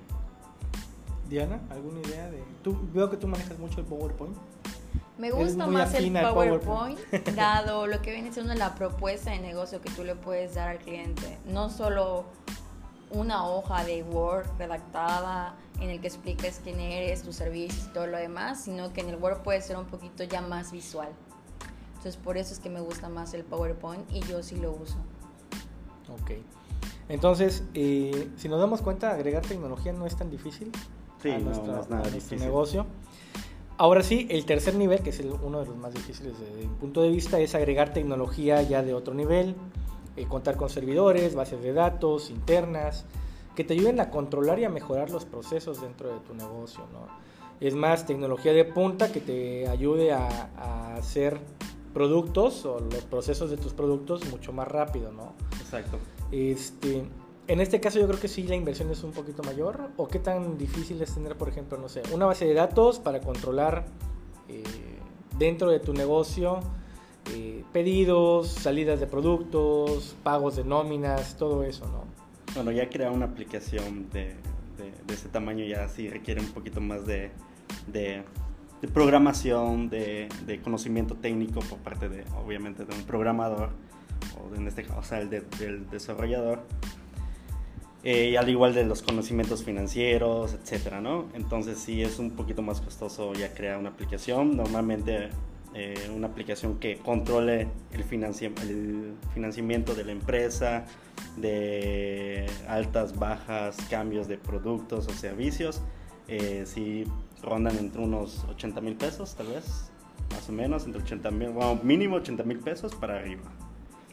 Diana, 1.29 1.61
¿alguna 1.69 2.01
idea 2.01 2.29
de...? 2.29 2.43
Tú, 2.61 2.77
veo 2.93 3.09
que 3.09 3.15
tú 3.15 3.29
manejas 3.29 3.57
mucho 3.57 3.79
el 3.79 3.85
PowerPoint. 3.85 4.35
Me 5.17 5.29
gusta 5.31 5.67
más 5.67 5.93
el 5.93 6.11
PowerPoint, 6.11 6.99
dado 7.35 7.85
lo 7.87 8.01
que 8.01 8.11
viene 8.11 8.31
siendo 8.33 8.53
la 8.55 8.73
propuesta 8.75 9.31
de 9.31 9.39
negocio 9.39 9.79
que 9.81 9.89
tú 9.91 10.03
le 10.03 10.15
puedes 10.15 10.55
dar 10.55 10.69
al 10.69 10.79
cliente. 10.79 11.37
No 11.45 11.69
solo 11.69 12.25
una 13.11 13.45
hoja 13.47 13.83
de 13.83 14.03
Word 14.03 14.47
redactada 14.57 15.53
en 15.79 15.89
el 15.89 15.99
que 16.01 16.07
expliques 16.07 16.59
quién 16.63 16.79
eres, 16.79 17.23
tus 17.23 17.35
servicios 17.35 17.87
y 17.89 17.93
todo 17.93 18.07
lo 18.07 18.17
demás, 18.17 18.63
sino 18.63 18.93
que 18.93 19.01
en 19.01 19.09
el 19.09 19.15
Word 19.17 19.41
puede 19.43 19.61
ser 19.61 19.77
un 19.77 19.85
poquito 19.85 20.23
ya 20.23 20.41
más 20.41 20.71
visual. 20.71 21.09
Entonces 21.89 22.17
por 22.17 22.37
eso 22.37 22.53
es 22.53 22.59
que 22.59 22.69
me 22.69 22.79
gusta 22.81 23.09
más 23.09 23.33
el 23.35 23.43
PowerPoint 23.43 24.09
y 24.11 24.21
yo 24.21 24.41
sí 24.41 24.55
lo 24.55 24.71
uso. 24.71 24.95
Ok. 26.09 26.31
Entonces, 27.09 27.63
eh, 27.73 28.29
si 28.37 28.47
nos 28.49 28.59
damos 28.59 28.81
cuenta, 28.81 29.11
agregar 29.11 29.45
tecnología 29.45 29.91
no 29.93 30.05
es 30.05 30.15
tan 30.15 30.29
difícil 30.29 30.71
Sí, 31.21 31.29
a, 31.29 31.37
no, 31.37 31.45
nuestra- 31.45 31.73
no 31.73 31.81
es 31.81 31.89
nada 31.89 32.01
a 32.01 32.09
nuestro 32.09 32.11
difícil. 32.13 32.39
negocio. 32.39 32.85
Ahora 33.77 34.03
sí, 34.03 34.27
el 34.29 34.45
tercer 34.45 34.75
nivel, 34.75 35.01
que 35.01 35.09
es 35.09 35.19
el- 35.19 35.31
uno 35.43 35.59
de 35.59 35.65
los 35.65 35.75
más 35.77 35.93
difíciles 35.93 36.33
desde 36.39 36.67
mi 36.67 36.73
punto 36.75 37.01
de 37.01 37.09
vista, 37.09 37.39
es 37.39 37.55
agregar 37.55 37.93
tecnología 37.93 38.61
ya 38.61 38.83
de 38.83 38.93
otro 38.93 39.13
nivel, 39.13 39.55
eh, 40.17 40.25
contar 40.27 40.55
con 40.57 40.69
servidores, 40.69 41.33
bases 41.35 41.61
de 41.63 41.73
datos 41.73 42.29
internas, 42.29 43.05
que 43.55 43.63
te 43.63 43.73
ayuden 43.73 43.99
a 43.99 44.09
controlar 44.11 44.59
y 44.59 44.65
a 44.65 44.69
mejorar 44.69 45.09
los 45.09 45.25
procesos 45.25 45.81
dentro 45.81 46.13
de 46.13 46.19
tu 46.19 46.33
negocio. 46.35 46.81
¿no? 46.93 47.07
Es 47.59 47.73
más, 47.73 48.05
tecnología 48.05 48.53
de 48.53 48.65
punta 48.65 49.11
que 49.11 49.19
te 49.19 49.67
ayude 49.67 50.13
a, 50.13 50.49
a 50.57 50.95
hacer 50.95 51.39
productos 51.93 52.65
o 52.65 52.79
los 52.79 53.03
procesos 53.03 53.49
de 53.49 53.57
tus 53.57 53.73
productos 53.73 54.29
mucho 54.31 54.53
más 54.53 54.67
rápido, 54.67 55.11
¿no? 55.11 55.33
Exacto. 55.59 55.97
Este, 56.31 57.03
en 57.51 57.59
este 57.61 57.79
caso 57.79 57.99
yo 57.99 58.07
creo 58.07 58.19
que 58.19 58.27
sí 58.27 58.43
la 58.43 58.55
inversión 58.55 58.89
es 58.91 59.03
un 59.03 59.11
poquito 59.11 59.43
mayor. 59.43 59.89
¿O 59.97 60.07
qué 60.07 60.19
tan 60.19 60.57
difícil 60.57 61.01
es 61.01 61.13
tener, 61.13 61.35
por 61.35 61.49
ejemplo, 61.49 61.77
no 61.77 61.89
sé, 61.89 62.01
una 62.13 62.25
base 62.25 62.45
de 62.45 62.53
datos 62.53 62.99
para 62.99 63.19
controlar 63.19 63.85
eh, 64.47 64.63
dentro 65.37 65.69
de 65.71 65.79
tu 65.79 65.93
negocio 65.93 66.59
eh, 67.33 67.63
pedidos, 67.71 68.47
salidas 68.47 68.99
de 68.99 69.07
productos, 69.07 70.15
pagos 70.23 70.55
de 70.55 70.63
nóminas, 70.63 71.37
todo 71.37 71.63
eso, 71.63 71.85
¿no? 71.87 72.03
Bueno, 72.55 72.71
ya 72.71 72.89
crear 72.89 73.11
una 73.11 73.25
aplicación 73.25 74.09
de, 74.11 74.35
de, 74.77 75.13
ese 75.13 75.29
tamaño 75.29 75.63
ya 75.63 75.87
sí 75.87 76.09
requiere 76.09 76.41
un 76.41 76.51
poquito 76.51 76.81
más 76.81 77.05
de, 77.05 77.31
de, 77.87 78.23
programación, 78.93 79.89
de, 79.89 80.27
conocimiento 80.63 81.15
técnico 81.15 81.59
por 81.61 81.77
parte 81.79 82.09
de, 82.09 82.23
obviamente, 82.43 82.85
de 82.85 82.95
un 82.95 83.03
programador, 83.03 83.69
o 84.35 84.55
en 84.55 84.67
este 84.67 84.83
caso, 84.83 84.99
o 84.99 85.03
sea, 85.03 85.19
el 85.19 85.29
de- 85.29 85.41
del 85.59 85.89
desarrollador. 85.89 86.63
Eh, 88.03 88.35
al 88.37 88.49
igual 88.49 88.73
de 88.73 88.83
los 88.83 89.03
conocimientos 89.03 89.63
financieros, 89.63 90.53
etcétera, 90.55 91.01
¿no? 91.01 91.25
Entonces 91.35 91.77
sí 91.77 92.01
es 92.01 92.17
un 92.17 92.31
poquito 92.31 92.63
más 92.63 92.81
costoso 92.81 93.33
ya 93.33 93.53
crear 93.53 93.77
una 93.77 93.89
aplicación. 93.89 94.57
Normalmente 94.57 95.29
eh, 95.75 96.09
una 96.15 96.27
aplicación 96.27 96.79
que 96.79 96.97
controle 96.97 97.67
el, 97.91 98.03
financi- 98.03 98.51
el 98.61 99.13
financiamiento 99.35 99.93
de 99.93 100.03
la 100.05 100.13
empresa, 100.13 100.85
de 101.37 102.47
altas, 102.67 103.17
bajas, 103.19 103.77
cambios 103.89 104.27
de 104.27 104.37
productos 104.39 105.07
o 105.07 105.11
servicios, 105.11 105.81
eh, 106.27 106.63
sí 106.65 107.05
rondan 107.43 107.77
entre 107.77 108.01
unos 108.01 108.45
80 108.49 108.81
mil 108.81 108.95
pesos, 108.95 109.35
tal 109.35 109.47
vez, 109.47 109.91
más 110.31 110.49
o 110.49 110.51
menos, 110.51 110.85
entre 110.85 111.01
80 111.03 111.29
mil, 111.31 111.49
bueno, 111.51 111.79
mínimo 111.83 112.15
80 112.17 112.43
mil 112.43 112.57
pesos 112.59 112.95
para 112.95 113.17
arriba. 113.19 113.43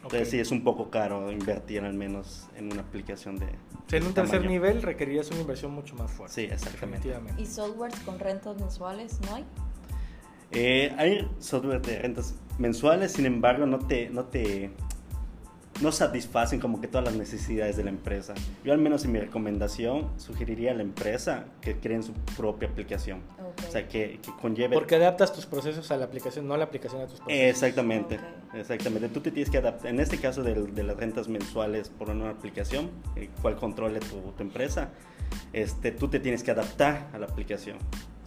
Entonces 0.03 0.29
sí 0.29 0.39
es 0.39 0.51
un 0.51 0.63
poco 0.63 0.89
caro 0.89 1.31
invertir 1.31 1.83
al 1.83 1.93
menos 1.93 2.47
en 2.55 2.71
una 2.71 2.81
aplicación 2.81 3.37
de... 3.37 3.47
Sea, 3.87 3.99
en 3.99 4.03
un 4.03 4.11
ese 4.11 4.13
tercer 4.13 4.39
tamaño. 4.39 4.49
nivel 4.49 4.81
requerirías 4.81 5.29
una 5.31 5.41
inversión 5.41 5.71
mucho 5.71 5.95
más 5.95 6.09
fuerte. 6.09 6.35
Sí, 6.35 6.53
exactamente. 6.53 7.13
¿Y 7.37 7.45
softwares 7.45 7.99
con 7.99 8.17
rentas 8.19 8.59
mensuales 8.59 9.19
no 9.21 9.35
hay? 9.35 9.45
Eh, 10.51 10.95
hay 10.97 11.29
software 11.39 11.81
de 11.81 11.99
rentas 11.99 12.35
mensuales, 12.57 13.11
sin 13.11 13.25
embargo, 13.25 13.65
no 13.65 13.79
te, 13.79 14.09
no 14.09 14.25
te 14.25 14.71
no 15.81 15.91
satisfacen 15.91 16.59
como 16.59 16.81
que 16.81 16.87
todas 16.87 17.05
las 17.05 17.15
necesidades 17.15 17.77
de 17.77 17.83
la 17.83 17.89
empresa. 17.89 18.33
Yo 18.63 18.73
al 18.73 18.79
menos 18.79 19.05
en 19.05 19.13
mi 19.13 19.19
recomendación 19.19 20.09
sugeriría 20.17 20.71
a 20.71 20.73
la 20.73 20.81
empresa 20.81 21.45
que 21.61 21.77
creen 21.79 22.03
su 22.03 22.13
propia 22.37 22.67
aplicación. 22.67 23.21
O 23.67 23.71
sea, 23.71 23.87
que, 23.87 24.19
que 24.21 24.31
conlleve... 24.41 24.75
Porque 24.75 24.95
adaptas 24.95 25.33
tus 25.33 25.45
procesos 25.45 25.89
a 25.91 25.97
la 25.97 26.05
aplicación, 26.05 26.47
no 26.47 26.57
la 26.57 26.65
aplicación 26.65 27.01
a 27.01 27.07
tus 27.07 27.19
procesos. 27.19 27.47
Exactamente, 27.49 28.15
Ok. 28.15 28.55
exactamente. 28.55 29.09
Tú 29.09 29.21
te 29.21 29.31
tienes 29.31 29.49
que 29.49 29.57
adaptar. 29.57 29.87
En 29.91 29.99
este 29.99 30.17
caso 30.17 30.43
de, 30.43 30.53
de 30.53 30.83
las 30.83 30.97
rentas 30.97 31.27
mensuales 31.27 31.89
por 31.89 32.09
una 32.09 32.29
aplicación, 32.29 32.89
el 33.15 33.29
cual 33.29 33.55
controle 33.55 33.99
tu, 33.99 34.19
tu 34.35 34.43
empresa, 34.43 34.89
este, 35.53 35.91
tú 35.91 36.07
te 36.09 36.19
tienes 36.19 36.43
que 36.43 36.51
adaptar 36.51 37.09
a 37.13 37.17
la 37.19 37.25
aplicación. 37.25 37.77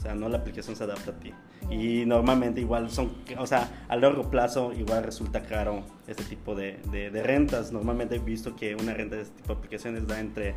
O 0.02 0.04
sea, 0.04 0.16
no 0.16 0.28
la 0.28 0.38
aplicación 0.38 0.74
se 0.74 0.82
adapta 0.82 1.12
a 1.12 1.14
ti. 1.14 1.32
Y 1.70 2.04
normalmente 2.06 2.60
igual 2.60 2.90
son, 2.90 3.12
o 3.38 3.46
sea, 3.46 3.84
a 3.88 3.94
largo 3.94 4.28
plazo 4.32 4.72
igual 4.72 5.04
resulta 5.04 5.44
caro 5.44 5.84
este 6.08 6.24
tipo 6.24 6.56
de, 6.56 6.80
de- 6.90 7.12
de 7.12 7.22
rentas. 7.22 7.70
Normalmente 7.70 8.16
he 8.16 8.18
visto 8.18 8.56
que 8.56 8.74
una 8.74 8.94
renta 8.94 9.14
de 9.14 9.22
este 9.22 9.36
tipo 9.36 9.52
de 9.52 9.58
aplicaciones 9.60 10.08
da 10.08 10.18
entre, 10.18 10.56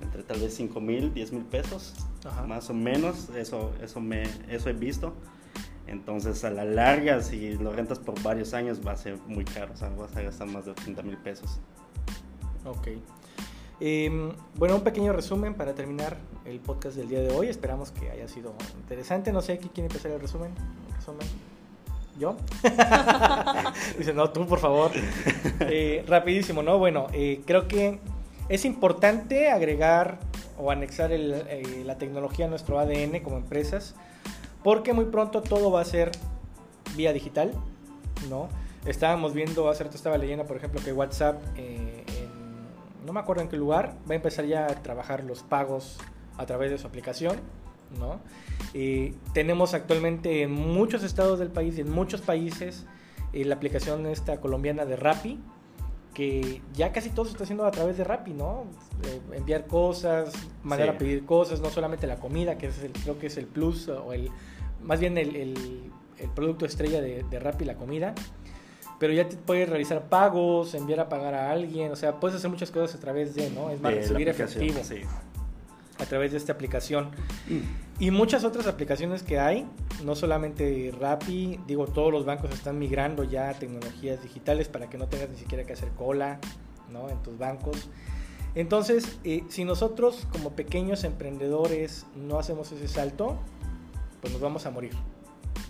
entre 0.00 0.22
tal 0.22 0.40
vez 0.40 0.54
5 0.54 0.80
mil, 0.80 1.12
10 1.12 1.32
mil 1.32 1.44
pesos, 1.44 1.92
Ajá. 2.24 2.46
más 2.46 2.70
o 2.70 2.74
menos. 2.74 3.28
Eso, 3.36 3.74
eso, 3.82 4.00
me, 4.00 4.22
eso 4.48 4.70
he 4.70 4.72
visto. 4.72 5.12
Entonces, 5.86 6.42
a 6.44 6.50
la 6.50 6.64
larga, 6.64 7.20
si 7.20 7.52
lo 7.58 7.74
rentas 7.74 7.98
por 7.98 8.20
varios 8.22 8.54
años, 8.54 8.80
va 8.84 8.92
a 8.92 8.96
ser 8.96 9.18
muy 9.26 9.44
caro. 9.44 9.74
O 9.74 9.76
sea, 9.76 9.90
vas 9.90 10.16
a 10.16 10.22
gastar 10.22 10.48
más 10.48 10.64
de 10.64 10.70
80 10.70 11.02
mil 11.02 11.18
pesos. 11.18 11.60
Ok. 12.64 12.88
Eh, 13.80 14.32
bueno, 14.54 14.76
un 14.76 14.82
pequeño 14.82 15.12
resumen 15.12 15.54
para 15.54 15.74
terminar 15.74 16.16
el 16.44 16.60
podcast 16.60 16.96
del 16.96 17.08
día 17.08 17.20
de 17.20 17.30
hoy. 17.30 17.48
Esperamos 17.48 17.90
que 17.90 18.10
haya 18.10 18.28
sido 18.28 18.54
interesante. 18.78 19.32
No 19.32 19.42
sé, 19.42 19.58
¿quién 19.58 19.86
empezar 19.86 20.12
el 20.12 20.20
resumen? 20.20 20.52
¿Yo? 22.18 22.36
Dice, 23.98 24.14
no, 24.14 24.30
tú, 24.30 24.46
por 24.46 24.58
favor. 24.58 24.90
Eh, 25.60 26.04
rapidísimo, 26.06 26.62
¿no? 26.62 26.78
Bueno, 26.78 27.08
eh, 27.12 27.42
creo 27.44 27.68
que 27.68 27.98
es 28.48 28.64
importante 28.64 29.50
agregar 29.50 30.18
o 30.58 30.70
anexar 30.70 31.10
eh, 31.12 31.82
la 31.84 31.98
tecnología 31.98 32.46
a 32.46 32.48
nuestro 32.48 32.78
ADN 32.78 33.20
como 33.20 33.36
empresas, 33.36 33.94
porque 34.62 34.94
muy 34.94 35.06
pronto 35.06 35.42
todo 35.42 35.70
va 35.70 35.82
a 35.82 35.84
ser 35.84 36.12
vía 36.96 37.12
digital, 37.12 37.52
¿no? 38.30 38.48
Estábamos 38.86 39.34
viendo, 39.34 39.68
hace 39.68 39.84
rato 39.84 39.96
estaba 39.96 40.16
leyendo, 40.16 40.46
por 40.46 40.56
ejemplo, 40.56 40.80
que 40.82 40.92
WhatsApp, 40.92 41.42
no 43.06 43.12
me 43.12 43.20
acuerdo 43.20 43.42
en 43.42 43.48
qué 43.48 43.56
lugar, 43.56 43.96
va 44.08 44.12
a 44.12 44.16
empezar 44.16 44.44
ya 44.44 44.66
a 44.66 44.82
trabajar 44.82 45.24
los 45.24 45.42
pagos 45.42 45.96
a 46.36 46.44
través 46.44 46.70
de 46.70 46.78
su 46.78 46.86
aplicación, 46.86 47.36
¿no? 47.98 48.20
Eh, 48.74 49.14
tenemos 49.32 49.72
actualmente 49.74 50.42
en 50.42 50.50
muchos 50.52 51.02
estados 51.04 51.38
del 51.38 51.50
país 51.50 51.78
y 51.78 51.82
en 51.82 51.90
muchos 51.90 52.20
países 52.20 52.84
eh, 53.32 53.44
la 53.44 53.54
aplicación 53.54 54.06
esta 54.06 54.40
colombiana 54.40 54.84
de 54.84 54.96
Rappi, 54.96 55.40
que 56.14 56.62
ya 56.72 56.92
casi 56.92 57.10
todo 57.10 57.26
se 57.26 57.32
está 57.32 57.44
haciendo 57.44 57.66
a 57.66 57.70
través 57.70 57.96
de 57.98 58.04
Rappi, 58.04 58.32
¿no? 58.32 58.64
Eh, 59.04 59.20
enviar 59.36 59.66
cosas, 59.66 60.32
mandar 60.62 60.88
Sí. 60.88 60.94
a 60.94 60.98
pedir 60.98 61.24
cosas, 61.26 61.60
no 61.60 61.70
solamente 61.70 62.06
la 62.06 62.16
comida, 62.16 62.56
que 62.58 62.66
es 62.68 62.82
el, 62.82 62.92
creo 62.92 63.18
que 63.18 63.26
es 63.28 63.36
el 63.36 63.46
plus, 63.46 63.88
o 63.88 64.12
el, 64.12 64.30
más 64.82 64.98
bien 65.00 65.16
el, 65.18 65.36
el- 65.36 65.92
el 66.18 66.30
producto 66.30 66.64
estrella 66.64 67.02
de, 67.02 67.22
de 67.28 67.38
Rappi, 67.38 67.66
la 67.66 67.74
comida, 67.76 68.14
pero 68.98 69.12
ya 69.12 69.28
te 69.28 69.36
puedes 69.36 69.68
realizar 69.68 70.08
pagos, 70.08 70.74
enviar 70.74 71.00
a 71.00 71.08
pagar 71.08 71.34
a 71.34 71.50
alguien, 71.50 71.92
o 71.92 71.96
sea, 71.96 72.18
puedes 72.18 72.36
hacer 72.36 72.50
muchas 72.50 72.70
cosas 72.70 72.96
a 72.96 73.00
través 73.00 73.34
de, 73.34 73.50
¿no? 73.50 73.70
Es 73.70 73.80
más, 73.80 73.92
de 73.92 74.00
recibir 74.00 74.28
efectivo 74.28 74.80
sí. 74.82 75.02
a 75.98 76.04
través 76.06 76.32
de 76.32 76.38
esta 76.38 76.52
aplicación. 76.52 77.10
Y 77.98 78.10
muchas 78.10 78.44
otras 78.44 78.66
aplicaciones 78.66 79.22
que 79.22 79.38
hay, 79.38 79.66
no 80.04 80.14
solamente 80.14 80.92
Rappi, 80.98 81.60
digo, 81.66 81.86
todos 81.86 82.12
los 82.12 82.24
bancos 82.24 82.50
están 82.52 82.78
migrando 82.78 83.24
ya 83.24 83.50
a 83.50 83.54
tecnologías 83.54 84.22
digitales 84.22 84.68
para 84.68 84.88
que 84.88 84.98
no 84.98 85.08
tengas 85.08 85.30
ni 85.30 85.36
siquiera 85.36 85.64
que 85.64 85.74
hacer 85.74 85.90
cola, 85.90 86.38
¿no? 86.90 87.08
En 87.10 87.22
tus 87.22 87.38
bancos. 87.38 87.88
Entonces, 88.54 89.18
eh, 89.24 89.44
si 89.50 89.64
nosotros 89.64 90.26
como 90.32 90.52
pequeños 90.52 91.04
emprendedores 91.04 92.06
no 92.14 92.38
hacemos 92.38 92.72
ese 92.72 92.88
salto, 92.88 93.38
pues 94.22 94.32
nos 94.32 94.40
vamos 94.40 94.64
a 94.64 94.70
morir. 94.70 94.92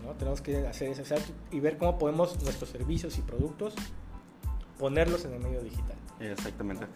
¿No? 0.06 0.12
Tenemos 0.14 0.40
que 0.40 0.66
hacer 0.66 0.88
ese 0.90 1.04
salto 1.04 1.32
y 1.50 1.60
ver 1.60 1.76
cómo 1.76 1.98
podemos 1.98 2.40
nuestros 2.42 2.70
servicios 2.70 3.18
y 3.18 3.22
productos 3.22 3.74
ponerlos 4.78 5.24
en 5.24 5.32
el 5.34 5.40
medio 5.40 5.62
digital, 5.62 5.96
Exactamente. 6.20 6.86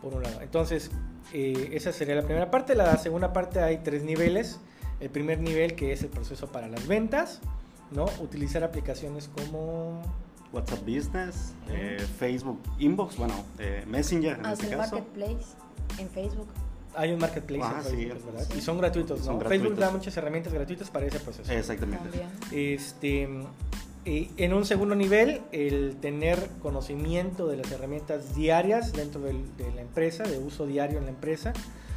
por 0.00 0.14
un 0.14 0.22
lado. 0.22 0.40
Entonces, 0.42 0.90
eh, 1.32 1.70
esa 1.72 1.92
sería 1.92 2.14
la 2.14 2.22
primera 2.22 2.50
parte. 2.50 2.74
La 2.74 2.96
segunda 2.98 3.32
parte 3.32 3.60
hay 3.60 3.78
tres 3.78 4.02
niveles. 4.04 4.60
El 5.00 5.10
primer 5.10 5.40
nivel 5.40 5.74
que 5.74 5.92
es 5.92 6.02
el 6.02 6.10
proceso 6.10 6.52
para 6.52 6.68
las 6.68 6.86
ventas, 6.86 7.40
¿no? 7.90 8.04
Utilizar 8.20 8.62
aplicaciones 8.62 9.28
como 9.28 10.00
WhatsApp 10.52 10.80
Business, 10.80 11.54
eh, 11.68 11.96
Facebook 12.18 12.60
Inbox, 12.78 13.16
bueno, 13.16 13.34
eh, 13.58 13.84
Messenger 13.88 14.38
en 14.38 14.46
Haz 14.46 14.60
este 14.60 14.72
el 14.74 14.78
caso. 14.78 14.94
marketplace 14.96 15.56
en 15.98 16.08
Facebook. 16.10 16.48
Hay 16.94 17.12
un 17.12 17.18
marketplace 17.20 17.64
Ah, 17.64 17.78
en 17.78 17.90
sí, 17.90 17.96
Facebook, 18.06 18.32
¿verdad? 18.32 18.46
sí. 18.50 18.58
Y 18.58 18.60
son 18.60 18.78
gratuitos, 18.78 19.18
¿no? 19.20 19.24
Son 19.24 19.34
Facebook 19.40 19.50
gratuitos. 19.50 19.78
da 19.78 19.90
muchas 19.90 20.16
herramientas 20.16 20.52
gratuitas 20.52 20.90
para 20.90 21.06
ese 21.06 21.20
proceso. 21.20 21.50
Exactamente. 21.52 22.04
También. 22.08 22.28
Este, 22.52 23.28
eh, 24.04 24.30
en 24.36 24.52
un 24.52 24.64
segundo 24.64 24.94
nivel, 24.94 25.40
el 25.52 25.96
tener 26.00 26.48
conocimiento 26.60 27.46
de 27.46 27.56
las 27.58 27.70
herramientas 27.72 28.34
diarias 28.34 28.92
dentro 28.92 29.20
del- 29.22 29.56
de 29.56 29.70
la 29.72 29.80
empresa, 29.80 30.24
de 30.24 30.38
uso 30.38 30.66
diario 30.66 30.98
en 30.98 31.04
la 31.04 31.10
empresa, 31.10 31.52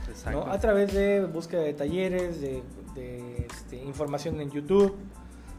Exacto. 0.09 0.45
¿no? 0.45 0.51
a 0.51 0.59
través 0.59 0.93
de 0.93 1.25
búsqueda 1.25 1.61
de 1.61 1.73
talleres, 1.73 2.39
de, 2.39 2.61
de, 2.93 3.47
este, 3.51 3.77
información 3.83 4.39
en 4.39 4.51
YouTube, 4.51 4.95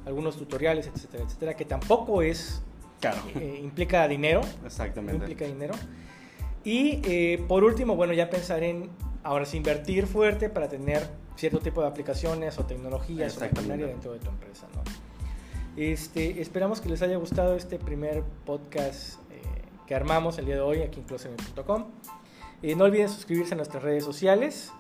algunos 0.06 0.36
tutoriales, 0.36 0.86
etcétera, 0.86 1.24
etcétera, 1.24 1.54
que 1.54 1.64
tampoco 1.64 2.22
es 2.22 2.62
Claro. 3.00 3.18
eh, 3.34 3.60
implica 3.62 4.06
dinero, 4.08 4.40
no 4.62 4.66
Exactamente. 4.68 5.16
implica 5.16 5.44
dinero. 5.44 5.74
Y 6.64 7.00
eh, 7.04 7.44
por 7.46 7.64
último, 7.64 7.96
bueno, 7.96 8.12
ya 8.12 8.30
pensar 8.30 8.62
en 8.62 8.88
ahora 9.26 9.44
sí 9.44 9.56
invertir 9.56 10.06
fuerte 10.06 10.48
para 10.48 10.68
tener 10.68 11.08
cierto 11.36 11.58
tipo 11.58 11.80
de 11.82 11.88
aplicaciones 11.88 12.58
o 12.58 12.64
tecnologías 12.64 13.36
o 13.36 13.40
maquinaria 13.40 13.86
dentro 13.86 14.12
de 14.12 14.18
tu 14.18 14.28
empresa, 14.28 14.66
¿no? 14.74 14.82
Este, 15.76 16.40
esperamos 16.40 16.80
que 16.80 16.88
les 16.88 17.02
haya 17.02 17.16
gustado 17.16 17.54
este 17.54 17.78
primer 17.78 18.22
podcast 18.46 19.18
eh, 19.30 19.42
que 19.86 19.94
armamos 19.94 20.38
el 20.38 20.46
día 20.46 20.54
de 20.54 20.62
hoy 20.62 20.82
aquí 20.82 21.00
en 21.00 21.06
closerme.com. 21.06 21.86
Eh, 22.62 22.74
no 22.74 22.84
olviden 22.84 23.08
suscribirse 23.08 23.54
a 23.54 23.56
nuestras 23.56 23.82
redes 23.82 24.04
sociales, 24.04 24.72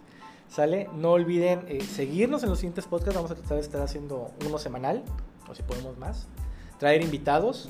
¿sale? 0.48 0.88
No 0.94 1.12
olviden 1.12 1.64
eh, 1.68 1.82
seguirnos 1.82 2.42
en 2.42 2.48
los 2.48 2.58
siguientes 2.60 2.86
podcasts, 2.86 3.16
vamos 3.16 3.30
a 3.30 3.34
tratar 3.34 3.56
de 3.56 3.62
estar 3.62 3.82
haciendo 3.82 4.30
uno 4.46 4.58
semanal, 4.58 5.02
o 5.48 5.54
si 5.54 5.62
podemos 5.62 5.98
más, 5.98 6.28
traer 6.78 7.02
invitados 7.02 7.68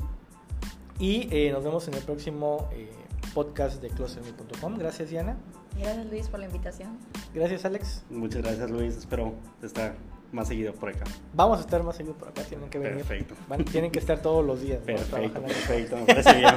y 0.98 1.28
eh, 1.30 1.50
nos 1.52 1.64
vemos 1.64 1.88
en 1.88 1.94
el 1.94 2.02
próximo 2.02 2.68
eh, 2.72 2.90
podcast 3.34 3.82
de 3.82 3.90
closerme.com. 3.90 4.78
Gracias 4.78 5.10
Diana, 5.10 5.36
Gracias 5.78 6.06
Luis 6.06 6.28
por 6.28 6.40
la 6.40 6.46
invitación. 6.46 6.98
gracias 7.34 7.64
Alex. 7.64 8.02
Muchas 8.10 8.42
gracias, 8.42 8.70
Luis. 8.70 8.96
Espero 8.96 9.34
estar 9.62 9.94
más 10.32 10.48
seguido 10.48 10.72
por 10.74 10.88
acá. 10.88 11.04
Vamos 11.34 11.58
a 11.58 11.60
estar 11.60 11.82
más 11.82 11.96
seguido 11.96 12.14
por 12.14 12.28
acá, 12.28 12.42
tienen 12.42 12.68
que 12.68 12.78
venir. 12.78 13.04
Perfecto. 13.04 13.34
Van- 13.48 13.64
tienen 13.64 13.90
que 13.90 13.98
estar 13.98 14.18
todos 14.20 14.44
los 14.44 14.60
días. 14.60 14.80
¿no? 14.80 14.86
Perfecto, 14.86 15.16
Trabajando. 15.16 15.48
perfecto. 15.48 15.96
Me 15.96 16.06
parece 16.06 16.34
bien. 16.34 16.54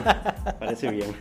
Parece 0.60 0.92
bien. 0.92 1.16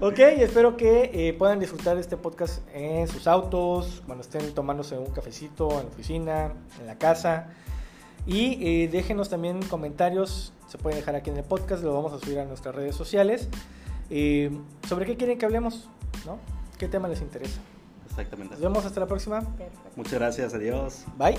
Ok, 0.00 0.18
espero 0.18 0.76
que 0.76 1.10
eh, 1.12 1.32
puedan 1.34 1.60
disfrutar 1.60 1.94
de 1.94 2.00
este 2.00 2.16
podcast 2.16 2.62
en 2.74 3.06
sus 3.06 3.26
autos, 3.26 4.02
cuando 4.06 4.22
estén 4.22 4.52
tomándose 4.54 4.98
un 4.98 5.06
cafecito 5.12 5.70
en 5.70 5.76
la 5.86 5.90
oficina, 5.92 6.52
en 6.80 6.86
la 6.86 6.96
casa. 6.98 7.48
Y 8.26 8.58
eh, 8.84 8.88
déjenos 8.88 9.28
también 9.28 9.62
comentarios, 9.62 10.52
se 10.68 10.78
pueden 10.78 10.98
dejar 10.98 11.14
aquí 11.14 11.30
en 11.30 11.36
el 11.36 11.44
podcast, 11.44 11.84
lo 11.84 11.94
vamos 11.94 12.12
a 12.12 12.18
subir 12.18 12.40
a 12.40 12.44
nuestras 12.44 12.74
redes 12.74 12.96
sociales. 12.96 13.48
eh, 14.10 14.50
sobre 14.88 15.04
qué 15.06 15.16
quieren 15.16 15.38
que 15.38 15.44
hablemos, 15.46 15.88
¿no? 16.24 16.38
¿Qué 16.78 16.88
tema 16.88 17.08
les 17.08 17.20
interesa? 17.20 17.60
Exactamente. 18.08 18.54
Nos 18.54 18.60
vemos 18.62 18.84
hasta 18.84 19.00
la 19.00 19.06
próxima. 19.06 19.40
Perfecto. 19.40 19.90
Muchas 19.96 20.14
gracias. 20.14 20.54
Adiós. 20.54 21.04
Bye. 21.18 21.36